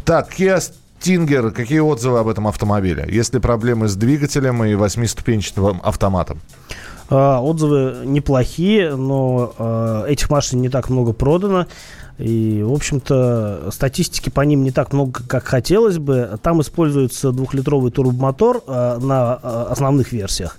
Так, 0.05 0.31
Kia 0.39 0.63
Тингер, 0.99 1.51
какие 1.51 1.79
отзывы 1.79 2.19
об 2.19 2.27
этом 2.27 2.47
автомобиле? 2.47 3.07
Есть 3.09 3.33
ли 3.33 3.39
проблемы 3.39 3.87
с 3.87 3.95
двигателем 3.95 4.63
и 4.63 4.75
восьмиступенчатым 4.75 5.81
автоматом? 5.83 6.39
А, 7.09 7.39
отзывы 7.39 8.05
неплохие, 8.05 8.95
но 8.95 9.53
а, 9.57 10.05
этих 10.05 10.29
машин 10.29 10.61
не 10.61 10.69
так 10.69 10.89
много 10.89 11.13
продано. 11.13 11.67
И, 12.19 12.63
в 12.63 12.73
общем-то, 12.73 13.69
статистики 13.71 14.29
по 14.29 14.41
ним 14.41 14.63
не 14.63 14.71
так 14.71 14.93
много, 14.93 15.21
как 15.27 15.45
хотелось 15.45 15.99
бы. 15.99 16.39
Там 16.41 16.61
используется 16.61 17.31
двухлитровый 17.31 17.91
турбомотор 17.91 18.63
э, 18.65 18.97
на 18.99 19.39
э, 19.41 19.65
основных 19.69 20.11
версиях. 20.11 20.57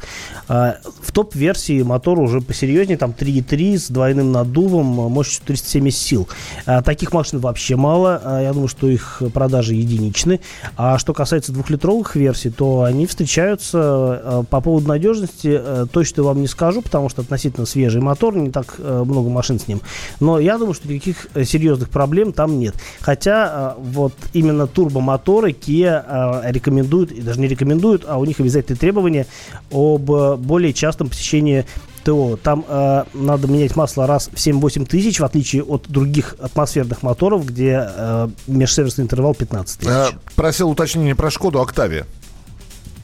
Э, 0.49 0.75
в 1.03 1.11
топ-версии 1.12 1.83
мотор 1.83 2.21
уже 2.21 2.41
посерьезнее, 2.41 2.97
там 2.97 3.11
3.3 3.11 3.79
с 3.79 3.88
двойным 3.88 4.31
наддувом, 4.31 5.00
э, 5.00 5.09
мощностью 5.09 5.47
370 5.47 6.00
сил. 6.00 6.29
Э, 6.67 6.81
таких 6.83 7.12
машин 7.12 7.41
вообще 7.41 7.75
мало. 7.75 8.21
Э, 8.25 8.43
я 8.45 8.53
думаю, 8.53 8.69
что 8.69 8.88
их 8.88 9.23
продажи 9.35 9.75
единичны. 9.75 10.41
А 10.77 10.99
что 10.99 11.12
касается 11.12 11.53
двухлитровых 11.53 12.15
версий, 12.15 12.50
то 12.50 12.83
они 12.83 13.07
встречаются 13.07 14.23
э, 14.23 14.43
по 14.49 14.61
поводу 14.61 14.87
надежности. 14.88 15.59
Э, 15.61 15.87
точно 15.91 16.23
вам 16.23 16.41
не 16.41 16.47
скажу, 16.47 16.83
потому 16.83 17.09
что 17.09 17.23
относительно 17.23 17.67
свежий 17.67 18.00
мотор, 18.00 18.37
не 18.37 18.50
так 18.50 18.77
э, 18.79 19.03
много 19.05 19.29
машин 19.29 19.59
с 19.59 19.67
ним. 19.67 19.81
Но 20.21 20.38
я 20.38 20.57
думаю, 20.57 20.75
что 20.75 20.88
никаких 20.88 21.27
э, 21.35 21.45
серьезных 21.49 21.90
проблем 21.90 22.33
там 22.33 22.59
нет. 22.59 22.75
Хотя 23.00 23.75
э, 23.76 23.81
вот 23.81 24.14
именно 24.33 24.67
турбомоторы 24.67 25.50
Kia 25.50 26.45
э, 26.45 26.52
рекомендуют, 26.52 27.12
и 27.12 27.21
даже 27.21 27.40
не 27.40 27.49
рекомендуют, 27.49 28.05
а 28.07 28.19
у 28.19 28.25
них 28.25 28.40
обязательные 28.40 28.78
требования 28.78 29.26
об 29.71 30.11
э, 30.11 30.37
более 30.37 30.73
частом 30.73 31.09
посещении 31.09 31.64
ТО. 32.05 32.38
Там 32.43 32.64
э, 32.67 33.05
надо 33.14 33.49
менять 33.49 33.76
масло 33.76 34.07
раз 34.07 34.28
в 34.28 34.35
7-8 34.35 34.87
тысяч, 34.87 35.21
в 35.21 35.25
отличие 35.25 35.62
от 35.62 35.88
других 35.88 36.37
атмосферных 36.40 37.02
моторов, 37.02 37.45
где 37.45 37.87
э, 37.87 38.28
межсервисный 38.47 39.05
интервал 39.05 39.35
15 39.35 39.81
тысяч. 39.81 39.90
Э, 39.90 40.09
просил 40.35 40.71
уточнение 40.71 41.14
про 41.14 41.31
Шкоду 41.31 41.61
Октавия. 41.61 42.07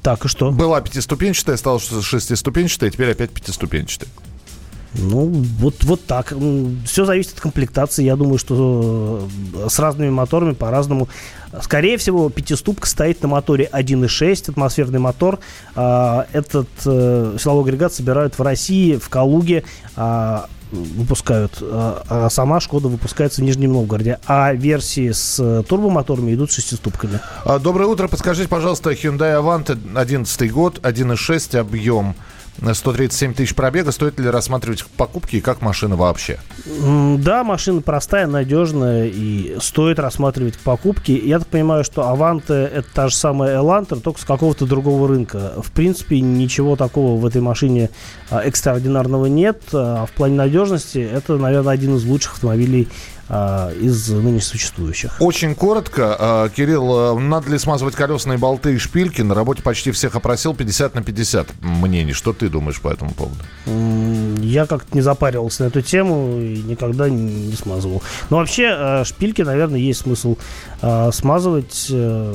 Так, 0.03 0.25
и 0.27 0.29
что? 0.29 0.51
Была 0.51 0.81
пятиступенчатая, 0.81 1.57
стала 1.57 1.81
шестиступенчатая, 1.81 2.91
теперь 2.91 3.13
опять 3.13 3.31
пятиступенчатая. 3.31 4.09
Ну, 4.97 5.27
вот, 5.59 5.83
вот 5.85 6.05
так. 6.05 6.33
Все 6.85 7.05
зависит 7.05 7.35
от 7.35 7.41
комплектации. 7.41 8.05
Я 8.05 8.17
думаю, 8.17 8.39
что 8.39 9.29
э, 9.55 9.69
с 9.69 9.79
разными 9.79 10.11
моторами 10.11 10.53
по-разному. 10.53 11.09
Скорее 11.63 11.97
всего, 11.99 12.31
пятиступка 12.31 12.87
стоит 12.87 13.23
на 13.23 13.29
моторе 13.29 13.69
1.6, 13.73 14.51
атмосферный 14.51 14.99
мотор. 14.99 15.41
А, 15.75 16.27
этот 16.33 16.69
э, 16.87 17.37
силовой 17.41 17.65
агрегат 17.65 17.93
собирают 17.93 18.39
в 18.39 18.43
России, 18.43 18.97
в 18.97 19.09
Калуге 19.09 19.65
а, 19.97 20.47
выпускают, 20.71 21.59
а, 21.61 22.03
а 22.09 22.31
сама 22.31 22.61
Шкода 22.61 22.89
выпускается 22.89 23.41
в 23.41 23.45
Нижнем 23.45 23.73
Новгороде. 23.73 24.19
А 24.27 24.53
версии 24.53 25.11
с 25.11 25.63
турбомоторами 25.69 26.35
идут 26.35 26.53
шестиступками. 26.53 27.21
Доброе 27.61 27.87
утро. 27.87 28.09
Подскажите, 28.09 28.49
пожалуйста, 28.49 28.91
Hyundai 28.91 29.41
Avante 29.41 29.77
11 29.95 30.53
год, 30.53 30.81
1.6 30.83 31.59
объем. 31.59 32.15
137 32.61 33.35
тысяч 33.35 33.55
пробега. 33.55 33.93
Стоит 33.93 34.19
ли 34.19 34.29
рассматривать 34.29 34.85
покупки 34.97 35.37
и 35.37 35.41
как 35.41 35.61
машина 35.61 35.97
вообще? 35.97 36.39
Да, 37.19 37.45
машина 37.45 37.81
простая, 37.83 38.27
надежная 38.27 39.07
и 39.07 39.57
стоит 39.61 39.99
рассматривать 39.99 40.59
покупки. 40.59 41.13
Я 41.13 41.39
так 41.39 41.49
понимаю, 41.49 41.85
что 41.85 42.09
Аванте 42.09 42.55
это 42.65 42.87
та 42.95 43.09
же 43.09 43.17
самая 43.17 43.57
Элантер, 43.57 44.01
только 44.01 44.21
с 44.21 44.25
какого-то 44.25 44.67
другого 44.67 45.09
рынка. 45.09 45.55
В 45.63 45.71
принципе, 45.73 46.21
ничего 46.21 46.77
такого 46.77 47.21
в 47.21 47.27
этой 47.27 47.41
машине 47.41 47.91
а, 48.31 48.41
экстраординарного 48.43 49.27
нет. 49.27 49.63
А 49.73 50.07
в 50.07 50.13
плане 50.13 50.37
надежности 50.37 50.99
это, 50.99 51.37
наверное, 51.37 51.73
один 51.73 51.97
из 51.97 52.05
лучших 52.05 52.35
автомобилей 52.35 52.89
из 53.29 54.11
ныне 54.11 54.41
существующих. 54.41 55.17
Очень 55.19 55.55
коротко, 55.55 56.17
а, 56.19 56.49
Кирилл, 56.51 57.19
надо 57.19 57.51
ли 57.51 57.59
смазывать 57.59 57.95
колесные 57.95 58.39
болты 58.39 58.75
и 58.75 58.79
шпильки? 58.79 59.23
На 59.23 59.35
работе 59.35 59.63
почти 59.63 59.93
всех 59.93 60.15
опросил 60.15 60.55
50 60.55 60.95
на 60.95 61.03
50 61.03 61.49
мнений. 61.61 62.13
Что 62.13 62.33
ты 62.33 62.49
думаешь 62.49 62.81
по 62.81 62.89
этому 62.89 63.13
поводу? 63.13 63.37
Я 64.43 64.67
как-то 64.67 64.95
не 64.95 65.01
запаривался 65.01 65.65
на 65.65 65.69
эту 65.69 65.81
тему 65.81 66.39
и 66.39 66.63
никогда 66.63 67.09
не 67.09 67.53
смазывал. 67.55 68.03
Но 68.29 68.37
вообще 68.37 68.67
а, 68.69 69.05
шпильки, 69.05 69.43
наверное, 69.43 69.79
есть 69.79 70.01
смысл 70.01 70.37
смазывать. 71.13 71.89
Э, 71.91 72.35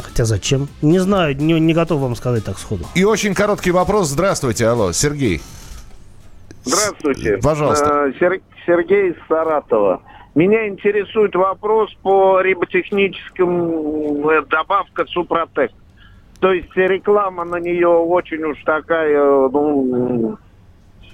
хотя 0.00 0.24
зачем? 0.24 0.68
Не 0.82 0.98
знаю, 0.98 1.36
не, 1.36 1.58
не 1.58 1.74
готов 1.74 2.00
вам 2.00 2.16
сказать 2.16 2.44
так 2.44 2.58
сходу. 2.58 2.84
И 2.94 3.04
очень 3.04 3.34
короткий 3.34 3.70
вопрос. 3.70 4.08
Здравствуйте, 4.08 4.66
алло, 4.66 4.92
Сергей. 4.92 5.40
Здравствуйте. 6.64 7.38
Пожалуйста. 7.38 8.12
Сергей 8.66 9.10
из 9.10 9.16
Саратова. 9.28 10.02
Меня 10.38 10.68
интересует 10.68 11.34
вопрос 11.34 11.92
по 12.00 12.40
риботехническим 12.40 14.28
э, 14.28 14.42
добавка 14.42 15.04
Супротек. 15.06 15.72
То 16.38 16.52
есть 16.52 16.68
реклама 16.76 17.42
на 17.44 17.56
нее 17.56 17.88
очень 17.88 18.44
уж 18.44 18.62
такая, 18.62 19.18
ну, 19.20 20.38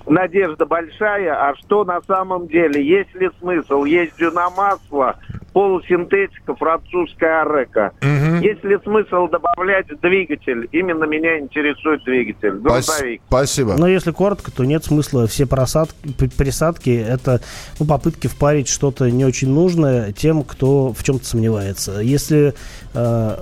надежда 0.06 0.66
большая. 0.66 1.48
А 1.48 1.54
что 1.56 1.84
на 1.84 2.02
самом 2.02 2.48
деле? 2.48 2.86
Есть 2.86 3.14
ли 3.14 3.30
смысл? 3.40 3.84
Есть 3.84 4.18
дюномасло, 4.18 5.14
полусинтетика, 5.54 6.54
французская 6.56 7.42
арека. 7.42 7.92
Угу. 8.02 8.42
Есть 8.42 8.64
ли 8.64 8.76
смысл 8.82 9.28
добавлять 9.28 9.86
двигатель? 10.02 10.68
Именно 10.72 11.04
меня 11.04 11.38
интересует 11.38 12.04
двигатель. 12.04 12.58
Грузовик. 12.58 13.22
Спасибо. 13.28 13.76
Но 13.78 13.86
если 13.86 14.10
коротко, 14.10 14.50
то 14.50 14.64
нет 14.64 14.84
смысла. 14.84 15.26
Все 15.28 15.46
просадки, 15.46 15.94
присадки 16.36 16.90
это 16.90 17.40
ну, 17.78 17.86
попытки 17.86 18.26
впарить 18.26 18.68
что-то 18.68 19.10
не 19.10 19.24
очень 19.24 19.48
нужное 19.48 20.12
тем, 20.12 20.42
кто 20.42 20.92
в 20.92 21.04
чем-то 21.04 21.24
сомневается. 21.24 22.00
Если 22.00 22.54
э, 22.92 23.36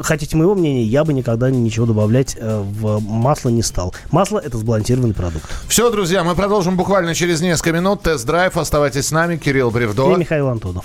хотите 0.00 0.36
моего 0.36 0.56
мнения, 0.56 0.82
я 0.82 1.04
бы 1.04 1.12
никогда 1.12 1.48
ничего 1.48 1.86
добавлять 1.86 2.36
э, 2.38 2.60
в 2.60 3.00
масло 3.00 3.50
не 3.50 3.62
стал. 3.62 3.94
Масло 4.10 4.40
это 4.40 4.58
сбалансированный 4.58 5.14
продукт. 5.14 5.44
Все, 5.68 5.88
друзья, 5.92 6.24
мы 6.24 6.34
продолжим 6.34 6.76
буквально 6.76 7.14
через 7.14 7.40
несколько 7.40 7.72
минут. 7.72 8.02
Тест-драйв. 8.02 8.56
Оставайтесь 8.56 9.06
с 9.06 9.12
нами. 9.12 9.36
Кирилл 9.36 9.70
Бревдо. 9.70 10.12
И 10.12 10.18
Михаил 10.18 10.48
Антонов. 10.48 10.84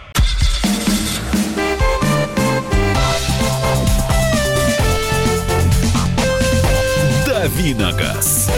Давиногаз. 7.41 8.51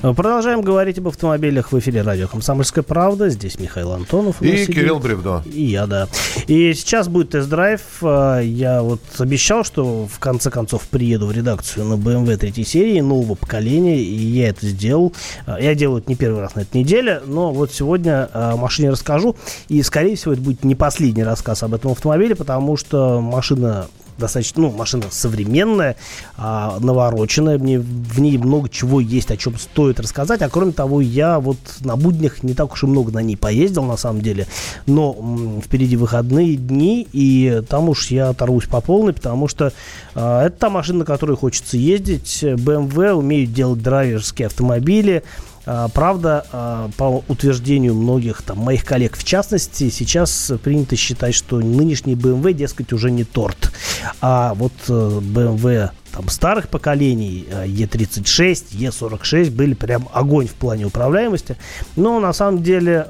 Продолжаем 0.00 0.62
говорить 0.62 0.96
об 0.96 1.08
автомобилях 1.08 1.72
в 1.72 1.78
эфире 1.78 2.00
радио 2.00 2.26
«Комсомольская 2.26 2.82
правда». 2.82 3.28
Здесь 3.28 3.58
Михаил 3.58 3.92
Антонов. 3.92 4.40
И 4.40 4.64
Кирилл 4.64 4.98
Бревдо. 4.98 5.42
И 5.44 5.64
я, 5.64 5.86
да. 5.86 6.08
И 6.46 6.72
сейчас 6.72 7.08
будет 7.08 7.32
тест-драйв. 7.32 7.82
А, 8.00 8.40
я 8.40 8.80
вот 8.80 9.02
обещал, 9.18 9.62
что 9.62 10.06
в 10.06 10.18
конце 10.18 10.50
концов 10.50 10.84
приеду 10.84 11.26
в 11.26 11.32
редакцию 11.32 11.84
на 11.84 11.94
BMW 12.00 12.38
третьей 12.38 12.64
серии 12.64 13.00
нового 13.00 13.34
поколения, 13.34 13.98
и 13.98 14.14
я 14.14 14.48
это 14.48 14.66
сделал. 14.66 15.12
А, 15.44 15.60
я 15.60 15.74
делаю 15.74 16.00
это 16.00 16.08
не 16.08 16.16
первый 16.16 16.40
раз 16.40 16.54
на 16.54 16.60
этой 16.60 16.78
неделе, 16.78 17.20
но 17.26 17.52
вот 17.52 17.74
сегодня 17.74 18.30
о 18.32 18.56
машине 18.56 18.88
расскажу. 18.88 19.36
И, 19.68 19.82
скорее 19.82 20.16
всего, 20.16 20.32
это 20.32 20.40
будет 20.40 20.64
не 20.64 20.74
последний 20.74 21.24
рассказ 21.24 21.62
об 21.62 21.74
этом 21.74 21.90
автомобиле, 21.90 22.34
потому 22.34 22.78
что 22.78 23.20
машина 23.20 23.86
достаточно, 24.20 24.62
ну, 24.62 24.70
машина 24.70 25.04
современная, 25.10 25.96
а, 26.36 26.78
навороченная, 26.80 27.58
мне 27.58 27.78
в 27.78 28.20
ней 28.20 28.38
много 28.38 28.68
чего 28.68 29.00
есть, 29.00 29.30
о 29.30 29.36
чем 29.36 29.58
стоит 29.58 29.98
рассказать, 29.98 30.42
а 30.42 30.48
кроме 30.48 30.72
того, 30.72 31.00
я 31.00 31.40
вот 31.40 31.58
на 31.80 31.96
буднях 31.96 32.42
не 32.42 32.54
так 32.54 32.72
уж 32.72 32.84
и 32.84 32.86
много 32.86 33.10
на 33.12 33.20
ней 33.20 33.36
поездил, 33.36 33.82
на 33.82 33.96
самом 33.96 34.20
деле, 34.20 34.46
но 34.86 35.16
м, 35.18 35.62
впереди 35.62 35.96
выходные 35.96 36.56
дни, 36.56 37.06
и 37.12 37.62
там 37.68 37.88
уж 37.88 38.10
я 38.10 38.28
оторвусь 38.28 38.66
по 38.66 38.80
полной, 38.80 39.12
потому 39.12 39.48
что 39.48 39.72
а, 40.14 40.46
это 40.46 40.56
та 40.56 40.70
машина, 40.70 41.00
на 41.00 41.04
которой 41.04 41.36
хочется 41.36 41.76
ездить, 41.76 42.42
BMW 42.42 43.12
умеют 43.12 43.52
делать 43.52 43.82
драйверские 43.82 44.46
автомобили, 44.46 45.22
а, 45.22 45.49
правда, 45.94 46.46
а, 46.52 46.90
по 46.96 47.22
утверждению 47.28 47.94
многих 47.94 48.42
там, 48.42 48.58
моих 48.58 48.84
коллег 48.84 49.16
в 49.16 49.24
частности, 49.24 49.90
сейчас 49.90 50.52
принято 50.62 50.96
считать, 50.96 51.34
что 51.34 51.58
нынешний 51.58 52.14
BMW, 52.14 52.52
дескать, 52.52 52.92
уже 52.92 53.10
не 53.10 53.24
торт. 53.24 53.72
А 54.20 54.54
вот 54.54 54.72
BMW 54.88 55.68
э, 55.68 55.88
там, 56.12 56.28
старых 56.28 56.68
поколений, 56.68 57.46
E36, 57.48 58.72
E46 58.72 59.50
были 59.50 59.74
прям 59.74 60.08
огонь 60.12 60.48
в 60.48 60.54
плане 60.54 60.86
управляемости. 60.86 61.56
Но 61.94 62.18
на 62.18 62.32
самом 62.32 62.62
деле 62.62 63.06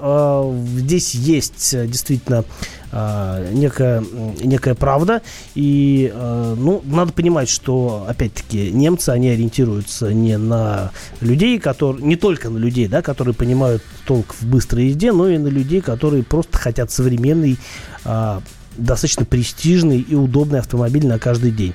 здесь 0.76 1.14
есть 1.14 1.70
действительно 1.86 2.44
э, 2.92 3.50
некая, 3.52 4.02
некая 4.42 4.74
правда. 4.74 5.22
И, 5.54 6.10
э, 6.12 6.54
ну, 6.58 6.82
надо 6.84 7.12
понимать, 7.12 7.48
что, 7.48 8.06
опять-таки, 8.08 8.70
немцы, 8.70 9.10
они 9.10 9.30
ориентируются 9.30 10.12
не 10.12 10.38
на 10.38 10.92
людей, 11.20 11.58
которые, 11.58 12.04
не 12.04 12.16
только 12.16 12.50
на 12.50 12.58
людей, 12.58 12.88
да, 12.88 13.02
которые 13.02 13.34
понимают 13.34 13.82
толк 14.06 14.34
в 14.34 14.46
быстрой 14.46 14.86
езде, 14.86 15.12
но 15.12 15.28
и 15.28 15.38
на 15.38 15.48
людей, 15.48 15.80
которые 15.80 16.22
просто 16.22 16.58
хотят 16.58 16.90
современный, 16.90 17.58
э, 18.04 18.40
достаточно 18.76 19.24
престижный 19.24 20.00
и 20.00 20.14
удобный 20.14 20.60
автомобиль 20.60 21.06
на 21.06 21.18
каждый 21.18 21.50
день. 21.50 21.74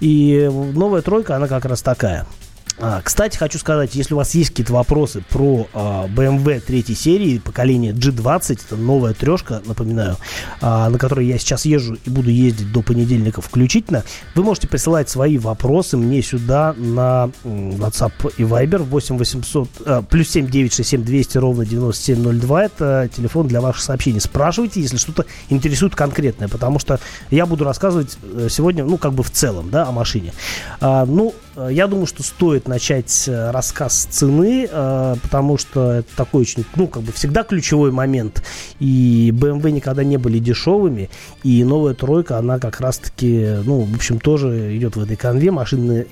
И 0.00 0.50
новая 0.74 1.02
тройка, 1.02 1.36
она 1.36 1.46
как 1.46 1.64
раз 1.64 1.82
такая– 1.82 2.26
а, 2.80 3.02
кстати, 3.02 3.36
хочу 3.36 3.58
сказать, 3.58 3.94
если 3.94 4.14
у 4.14 4.16
вас 4.16 4.34
есть 4.34 4.50
какие-то 4.50 4.72
вопросы 4.72 5.22
про 5.28 5.68
а, 5.74 6.06
BMW 6.06 6.60
третьей 6.60 6.94
серии, 6.94 7.38
поколения 7.38 7.92
G20, 7.92 8.60
это 8.66 8.76
новая 8.76 9.12
трешка, 9.12 9.60
напоминаю, 9.66 10.16
а, 10.62 10.88
на 10.88 10.98
которой 10.98 11.26
я 11.26 11.38
сейчас 11.38 11.66
езжу 11.66 11.98
и 12.04 12.10
буду 12.10 12.30
ездить 12.30 12.72
до 12.72 12.80
понедельника 12.80 13.42
включительно, 13.42 14.04
вы 14.34 14.44
можете 14.44 14.66
присылать 14.66 15.10
свои 15.10 15.36
вопросы 15.36 15.98
мне 15.98 16.22
сюда 16.22 16.74
на 16.76 17.30
WhatsApp 17.44 18.34
и 18.38 18.42
Viber 18.42 18.78
8 18.78 19.18
800, 19.18 19.68
а, 19.84 20.02
плюс 20.02 20.30
7 20.30 20.46
967 20.46 21.04
200 21.04 21.38
ровно 21.38 21.66
9702. 21.66 22.64
Это 22.64 23.10
телефон 23.14 23.46
для 23.46 23.60
ваших 23.60 23.82
сообщений. 23.82 24.20
Спрашивайте, 24.20 24.80
если 24.80 24.96
что-то 24.96 25.26
интересует 25.50 25.94
конкретное, 25.94 26.48
потому 26.48 26.78
что 26.78 26.98
я 27.30 27.44
буду 27.44 27.64
рассказывать 27.64 28.16
э, 28.22 28.48
сегодня, 28.50 28.84
ну, 28.84 28.96
как 28.96 29.12
бы 29.12 29.22
в 29.22 29.30
целом, 29.30 29.70
да, 29.70 29.86
о 29.86 29.92
машине. 29.92 30.32
Ну, 30.80 31.34
я 31.68 31.86
думаю, 31.86 32.06
что 32.06 32.22
стоит 32.22 32.68
начать 32.68 33.24
э, 33.28 33.50
рассказ 33.50 34.06
цены, 34.10 34.68
э, 34.70 35.16
потому 35.22 35.58
что 35.58 35.92
это 35.92 36.08
такой 36.16 36.42
очень, 36.42 36.64
ну, 36.76 36.86
как 36.86 37.02
бы 37.02 37.12
всегда 37.12 37.42
ключевой 37.42 37.90
момент. 37.90 38.42
И 38.78 39.32
BMW 39.34 39.72
никогда 39.72 40.04
не 40.04 40.16
были 40.16 40.38
дешевыми, 40.38 41.10
и 41.42 41.64
новая 41.64 41.94
тройка, 41.94 42.38
она 42.38 42.58
как 42.58 42.80
раз-таки, 42.80 43.56
ну, 43.64 43.80
в 43.80 43.94
общем, 43.94 44.20
тоже 44.20 44.76
идет 44.76 44.96
в 44.96 45.02
этой 45.02 45.16
конве. 45.16 45.50
Машины 45.50 46.06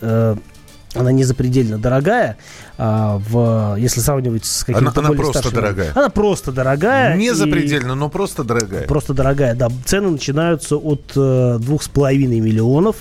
она 0.95 1.13
не 1.13 1.25
запредельно 1.25 1.79
дорогая, 1.79 2.39
а, 2.79 3.19
в, 3.19 3.77
если 3.79 4.01
сравнивать 4.01 4.45
с 4.47 4.65
какими-то 4.65 5.01
она, 5.01 5.09
она 5.09 5.17
просто 5.17 5.39
старшими. 5.41 5.61
дорогая. 5.61 5.93
Она 5.95 6.09
просто 6.09 6.53
дорогая. 6.53 7.17
Не 7.17 7.35
запредельно, 7.35 7.95
но 7.95 8.09
просто 8.09 8.43
дорогая. 8.43 8.87
Просто 8.87 9.13
дорогая, 9.13 9.55
да. 9.55 9.69
Цены 9.85 10.11
начинаются 10.11 10.77
от 10.77 11.13
э, 11.15 11.59
двух 11.61 11.83
с 11.83 11.89
половиной 11.89 12.41
миллионов. 12.41 12.97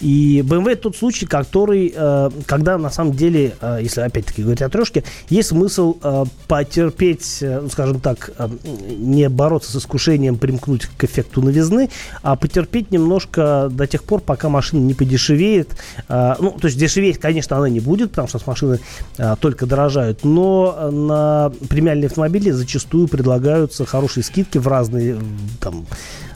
И 0.00 0.40
BMW 0.46 0.76
тот 0.76 0.96
случай, 0.96 1.26
который, 1.26 1.92
э, 1.94 2.30
когда 2.46 2.78
на 2.78 2.90
самом 2.90 3.12
деле, 3.12 3.54
э, 3.60 3.78
если 3.82 4.00
опять-таки 4.00 4.42
говорить 4.42 4.62
о 4.62 4.68
трешке, 4.68 5.04
есть 5.28 5.48
смысл 5.48 5.96
э, 6.02 6.24
потерпеть, 6.48 7.38
э, 7.40 7.60
ну, 7.60 7.68
скажем 7.68 8.00
так, 8.00 8.30
э, 8.38 8.48
не 8.96 9.28
бороться 9.28 9.72
с 9.72 9.76
искушением 9.76 10.36
примкнуть 10.36 10.86
к 10.86 11.04
эффекту 11.04 11.42
новизны, 11.42 11.90
а 12.22 12.36
потерпеть 12.36 12.90
немножко 12.90 13.68
до 13.70 13.86
тех 13.86 14.04
пор, 14.04 14.20
пока 14.20 14.48
машина 14.48 14.80
не 14.80 14.94
подешевеет. 14.94 15.76
Э, 16.08 16.34
ну, 16.38 16.50
то 16.52 16.66
есть 16.66 16.78
дешеветь, 16.78 17.18
конечно, 17.18 17.56
она 17.56 17.68
не 17.68 17.80
будет, 17.80 18.10
потому 18.10 18.28
что 18.28 18.38
с 18.38 18.46
машины 18.46 18.80
а, 19.18 19.36
только 19.36 19.66
дорожают. 19.66 20.24
Но 20.24 20.90
на 20.90 21.52
премиальные 21.68 22.06
автомобили 22.06 22.50
зачастую 22.50 23.08
предлагаются 23.08 23.84
хорошие 23.84 24.24
скидки 24.24 24.58
в 24.58 24.66
разные 24.68 25.16
там, 25.60 25.86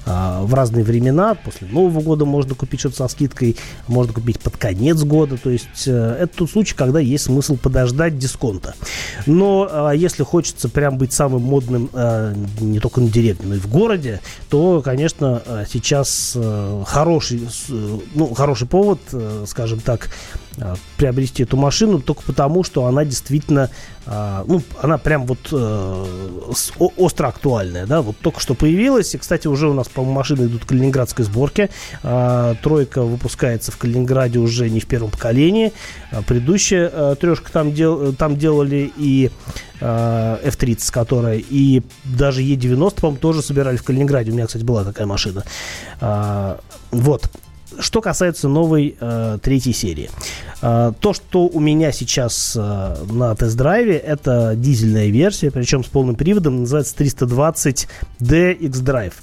а, 0.09 0.43
в 0.43 0.55
разные 0.55 0.85
времена. 0.85 1.35
После 1.35 1.69
Нового 1.69 2.01
года 2.01 2.25
можно 2.25 2.55
купить 2.55 2.81
что-то 2.81 2.97
со 2.97 3.09
скидкой, 3.09 3.57
можно 3.87 4.15
купить 4.15 4.41
под 4.41 4.57
конец 4.57 5.03
года. 5.03 5.37
То 5.37 5.51
есть 5.51 5.87
э, 5.87 6.17
это 6.21 6.39
тот 6.39 6.51
случай, 6.51 6.75
когда 6.75 6.99
есть 6.99 7.25
смысл 7.25 7.57
подождать 7.57 8.17
дисконта. 8.17 8.75
Но 9.27 9.69
а, 9.71 9.93
если 9.93 10.23
хочется 10.23 10.71
прям 10.71 10.97
быть 10.97 11.13
самым 11.13 11.43
модным 11.43 11.91
а, 11.93 12.33
не 12.61 12.81
только 12.81 13.03
на 13.03 13.09
деревне, 13.09 13.47
но 13.49 13.55
и 13.57 13.59
в 13.59 13.69
городе, 13.69 14.21
то, 14.49 14.81
конечно, 14.83 15.43
сейчас 15.71 16.33
э, 16.35 16.85
хороший, 16.87 17.47
ну, 18.15 18.33
хороший 18.33 18.67
повод, 18.67 19.01
э, 19.13 19.45
скажем 19.47 19.81
так, 19.81 20.09
приобрести 20.97 21.43
эту 21.43 21.57
машину 21.57 22.01
только 22.01 22.23
потому, 22.23 22.65
что 22.65 22.87
она 22.87 23.05
действительно, 23.05 23.71
ну, 24.07 24.63
она 24.83 24.99
прям 24.99 25.27
вот 25.27 25.53
остро 26.97 27.29
актуальная, 27.29 27.87
да, 27.87 28.03
вот 28.03 28.17
только 28.19 28.41
что 28.41 28.55
появилась, 28.55 29.15
и, 29.15 29.19
кстати, 29.19 29.47
уже 29.47 29.69
у 29.69 29.75
нас 29.75 29.89
по-моему, 29.89 30.15
машины 30.15 30.45
идут 30.47 30.65
к 30.65 30.69
калининградской 30.69 31.25
сборке. 31.25 31.71
А, 32.03 32.55
тройка 32.63 33.03
выпускается 33.03 33.73
в 33.73 33.77
Калининграде 33.77 34.39
уже 34.39 34.71
не 34.71 34.81
в 34.81 34.87
первом 34.87 35.11
поколении. 35.11 35.73
А, 36.11 36.23
предыдущая 36.23 36.91
а, 36.93 37.15
трешка 37.15 37.51
там, 37.53 37.73
дел, 37.73 38.13
там 38.15 38.37
делали 38.37 38.93
и 38.97 39.31
а, 39.81 40.41
F30, 40.45 40.93
которая, 40.93 41.39
и 41.39 41.83
даже 42.05 42.43
E90, 42.43 43.01
по-моему, 43.01 43.21
тоже 43.21 43.43
собирали 43.43 43.77
в 43.77 43.85
Калининграде. 43.85 44.31
У 44.31 44.35
меня, 44.35 44.47
кстати, 44.47 44.65
была 44.65 44.85
такая 44.85 45.07
машина. 45.07 45.45
А, 46.01 46.61
вот. 46.91 47.31
Что 47.79 48.01
касается 48.01 48.49
новой 48.49 48.97
э, 48.99 49.39
третьей 49.43 49.73
серии. 49.73 50.11
Э, 50.63 50.93
то, 50.99 51.13
что 51.13 51.47
у 51.47 51.61
меня 51.61 51.93
сейчас 51.93 52.57
э, 52.57 52.97
на 53.11 53.35
тест-драйве, 53.35 53.97
это 53.97 54.55
дизельная 54.57 55.09
версия, 55.09 55.51
причем 55.51 55.85
с 55.85 55.89
полным 55.89 56.15
приводом, 56.15 56.61
называется 56.61 56.95
320D 56.97 58.53
X-Drive. 58.53 59.15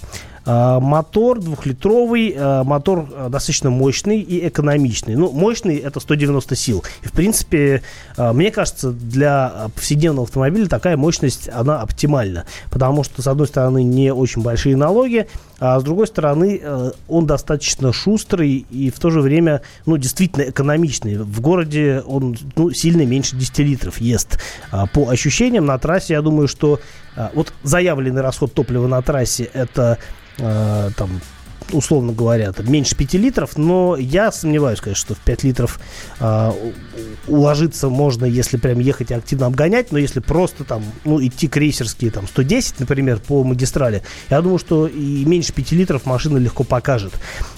А, 0.46 0.80
мотор 0.80 1.40
двухлитровый, 1.40 2.36
а, 2.38 2.64
мотор 2.64 3.08
а, 3.12 3.30
достаточно 3.30 3.72
мощный 3.72 4.20
и 4.20 4.48
экономичный. 4.48 5.16
Ну, 5.16 5.32
мощный 5.32 5.78
это 5.78 6.00
190 6.00 6.56
сил. 6.56 6.84
И, 7.04 7.08
в 7.08 7.12
принципе, 7.12 7.82
мне 8.18 8.52
кажется, 8.52 8.92
для 8.92 9.70
повседневного 9.76 10.28
автомобиля 10.28 10.68
такая 10.68 10.98
мощность, 10.98 11.50
она 11.50 11.82
оптимальна. 11.82 12.46
Потому 12.70 13.04
что, 13.04 13.22
с 13.22 13.28
одной 13.28 13.48
стороны, 13.48 13.84
не 13.84 14.14
очень 14.14 14.42
большие 14.44 14.76
налоги, 14.76 15.28
а 15.60 15.80
с 15.80 15.84
другой 15.84 16.08
стороны, 16.08 16.62
он 17.08 17.26
достаточно 17.26 17.94
шустрый 17.94 18.66
и 18.70 18.90
в 18.90 19.00
то 19.00 19.10
же 19.10 19.22
время, 19.22 19.62
ну, 19.86 19.98
действительно 19.98 20.44
экономичный. 20.44 21.18
В 21.18 21.42
городе 21.42 22.04
он, 22.06 22.38
ну, 22.56 22.72
сильно 22.72 23.06
меньше 23.06 23.36
10 23.36 23.60
литров 23.60 24.02
ест. 24.02 24.40
По 24.94 25.10
ощущениям 25.10 25.66
на 25.66 25.78
трассе, 25.78 26.14
я 26.14 26.22
думаю, 26.22 26.48
что 26.48 26.80
вот 27.34 27.54
заявленный 27.64 28.22
расход 28.22 28.54
топлива 28.54 28.88
на 28.88 29.02
трассе 29.02 29.50
это 29.54 29.98
э, 30.38 30.90
там 30.98 31.22
условно 31.72 32.14
говоря, 32.14 32.52
там, 32.52 32.72
меньше 32.72 32.96
5 32.96 33.14
литров, 33.16 33.58
но 33.58 33.96
я 33.98 34.32
сомневаюсь, 34.32 34.80
конечно, 34.80 35.06
что 35.06 35.16
в 35.16 35.20
5 35.20 35.44
литров 35.44 35.80
э, 36.20 36.52
уложиться 37.28 37.90
можно, 37.90 38.26
если 38.26 38.58
прям 38.58 38.80
ехать 38.80 39.12
и 39.12 39.14
активно 39.14 39.48
обгонять, 39.48 39.92
но 39.92 39.98
если 39.98 40.20
просто 40.20 40.64
там, 40.64 40.84
ну, 41.04 41.24
идти 41.24 41.48
крейсерские, 41.48 42.12
там, 42.12 42.28
110, 42.28 42.80
например, 42.80 43.20
по 43.20 43.44
магистрали, 43.44 44.04
я 44.30 44.42
думаю, 44.42 44.60
что 44.60 44.88
и 44.88 45.26
меньше 45.26 45.54
5 45.54 45.72
литров 45.74 46.06
машина 46.06 46.38
легко 46.38 46.64
покажет. 46.64 47.14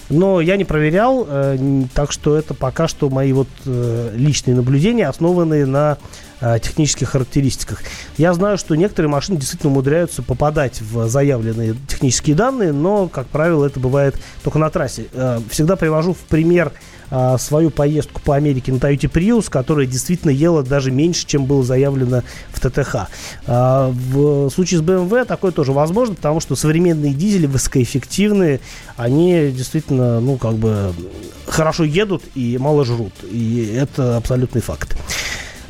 Но 0.09 0.39
я 0.39 0.55
не 0.55 0.65
проверял, 0.65 1.25
э, 1.27 1.83
так 1.93 2.11
что 2.11 2.35
это 2.37 2.53
пока 2.53 2.87
что 2.87 3.09
мои 3.09 3.33
вот 3.33 3.49
э, 3.65 4.11
личные 4.15 4.55
наблюдения, 4.55 5.07
основанные 5.07 5.65
на 5.65 5.97
э, 6.41 6.59
технических 6.61 7.09
характеристиках. 7.09 7.81
Я 8.17 8.33
знаю, 8.33 8.57
что 8.57 8.75
некоторые 8.75 9.09
машины 9.09 9.37
действительно 9.37 9.71
умудряются 9.71 10.21
попадать 10.21 10.81
в 10.81 11.07
заявленные 11.07 11.75
технические 11.87 12.35
данные, 12.35 12.71
но, 12.73 13.07
как 13.07 13.27
правило, 13.27 13.65
это 13.65 13.79
бывает 13.79 14.19
только 14.43 14.59
на 14.59 14.69
трассе. 14.69 15.07
Э, 15.13 15.39
всегда 15.49 15.75
привожу 15.75 16.13
в 16.13 16.19
пример 16.19 16.71
а, 17.09 17.37
свою 17.37 17.69
поездку 17.69 18.21
по 18.21 18.35
Америке 18.35 18.73
на 18.73 18.77
Toyota 18.77 19.09
Prius, 19.09 19.49
которая 19.49 19.85
действительно 19.85 20.31
ела 20.31 20.61
даже 20.61 20.91
меньше, 20.91 21.25
чем 21.25 21.45
было 21.45 21.63
заявлено 21.63 22.23
в 22.51 22.59
ТТХ. 22.59 23.07
В 23.45 24.49
случае 24.49 24.79
с 24.81 24.83
BMW 24.83 25.23
такое 25.23 25.51
тоже 25.51 25.71
возможно, 25.71 26.15
потому 26.15 26.41
что 26.41 26.57
современные 26.57 27.13
дизели 27.13 27.45
высокоэффективные, 27.45 28.59
они 28.97 29.51
действительно, 29.51 30.19
ну, 30.19 30.35
как 30.35 30.55
бы 30.55 30.93
хорошо 31.45 31.85
едут 31.85 32.23
и 32.35 32.57
мало 32.57 32.83
жрут. 32.83 33.13
И 33.23 33.73
это 33.73 34.17
абсолютный 34.17 34.61
факт. 34.61 34.97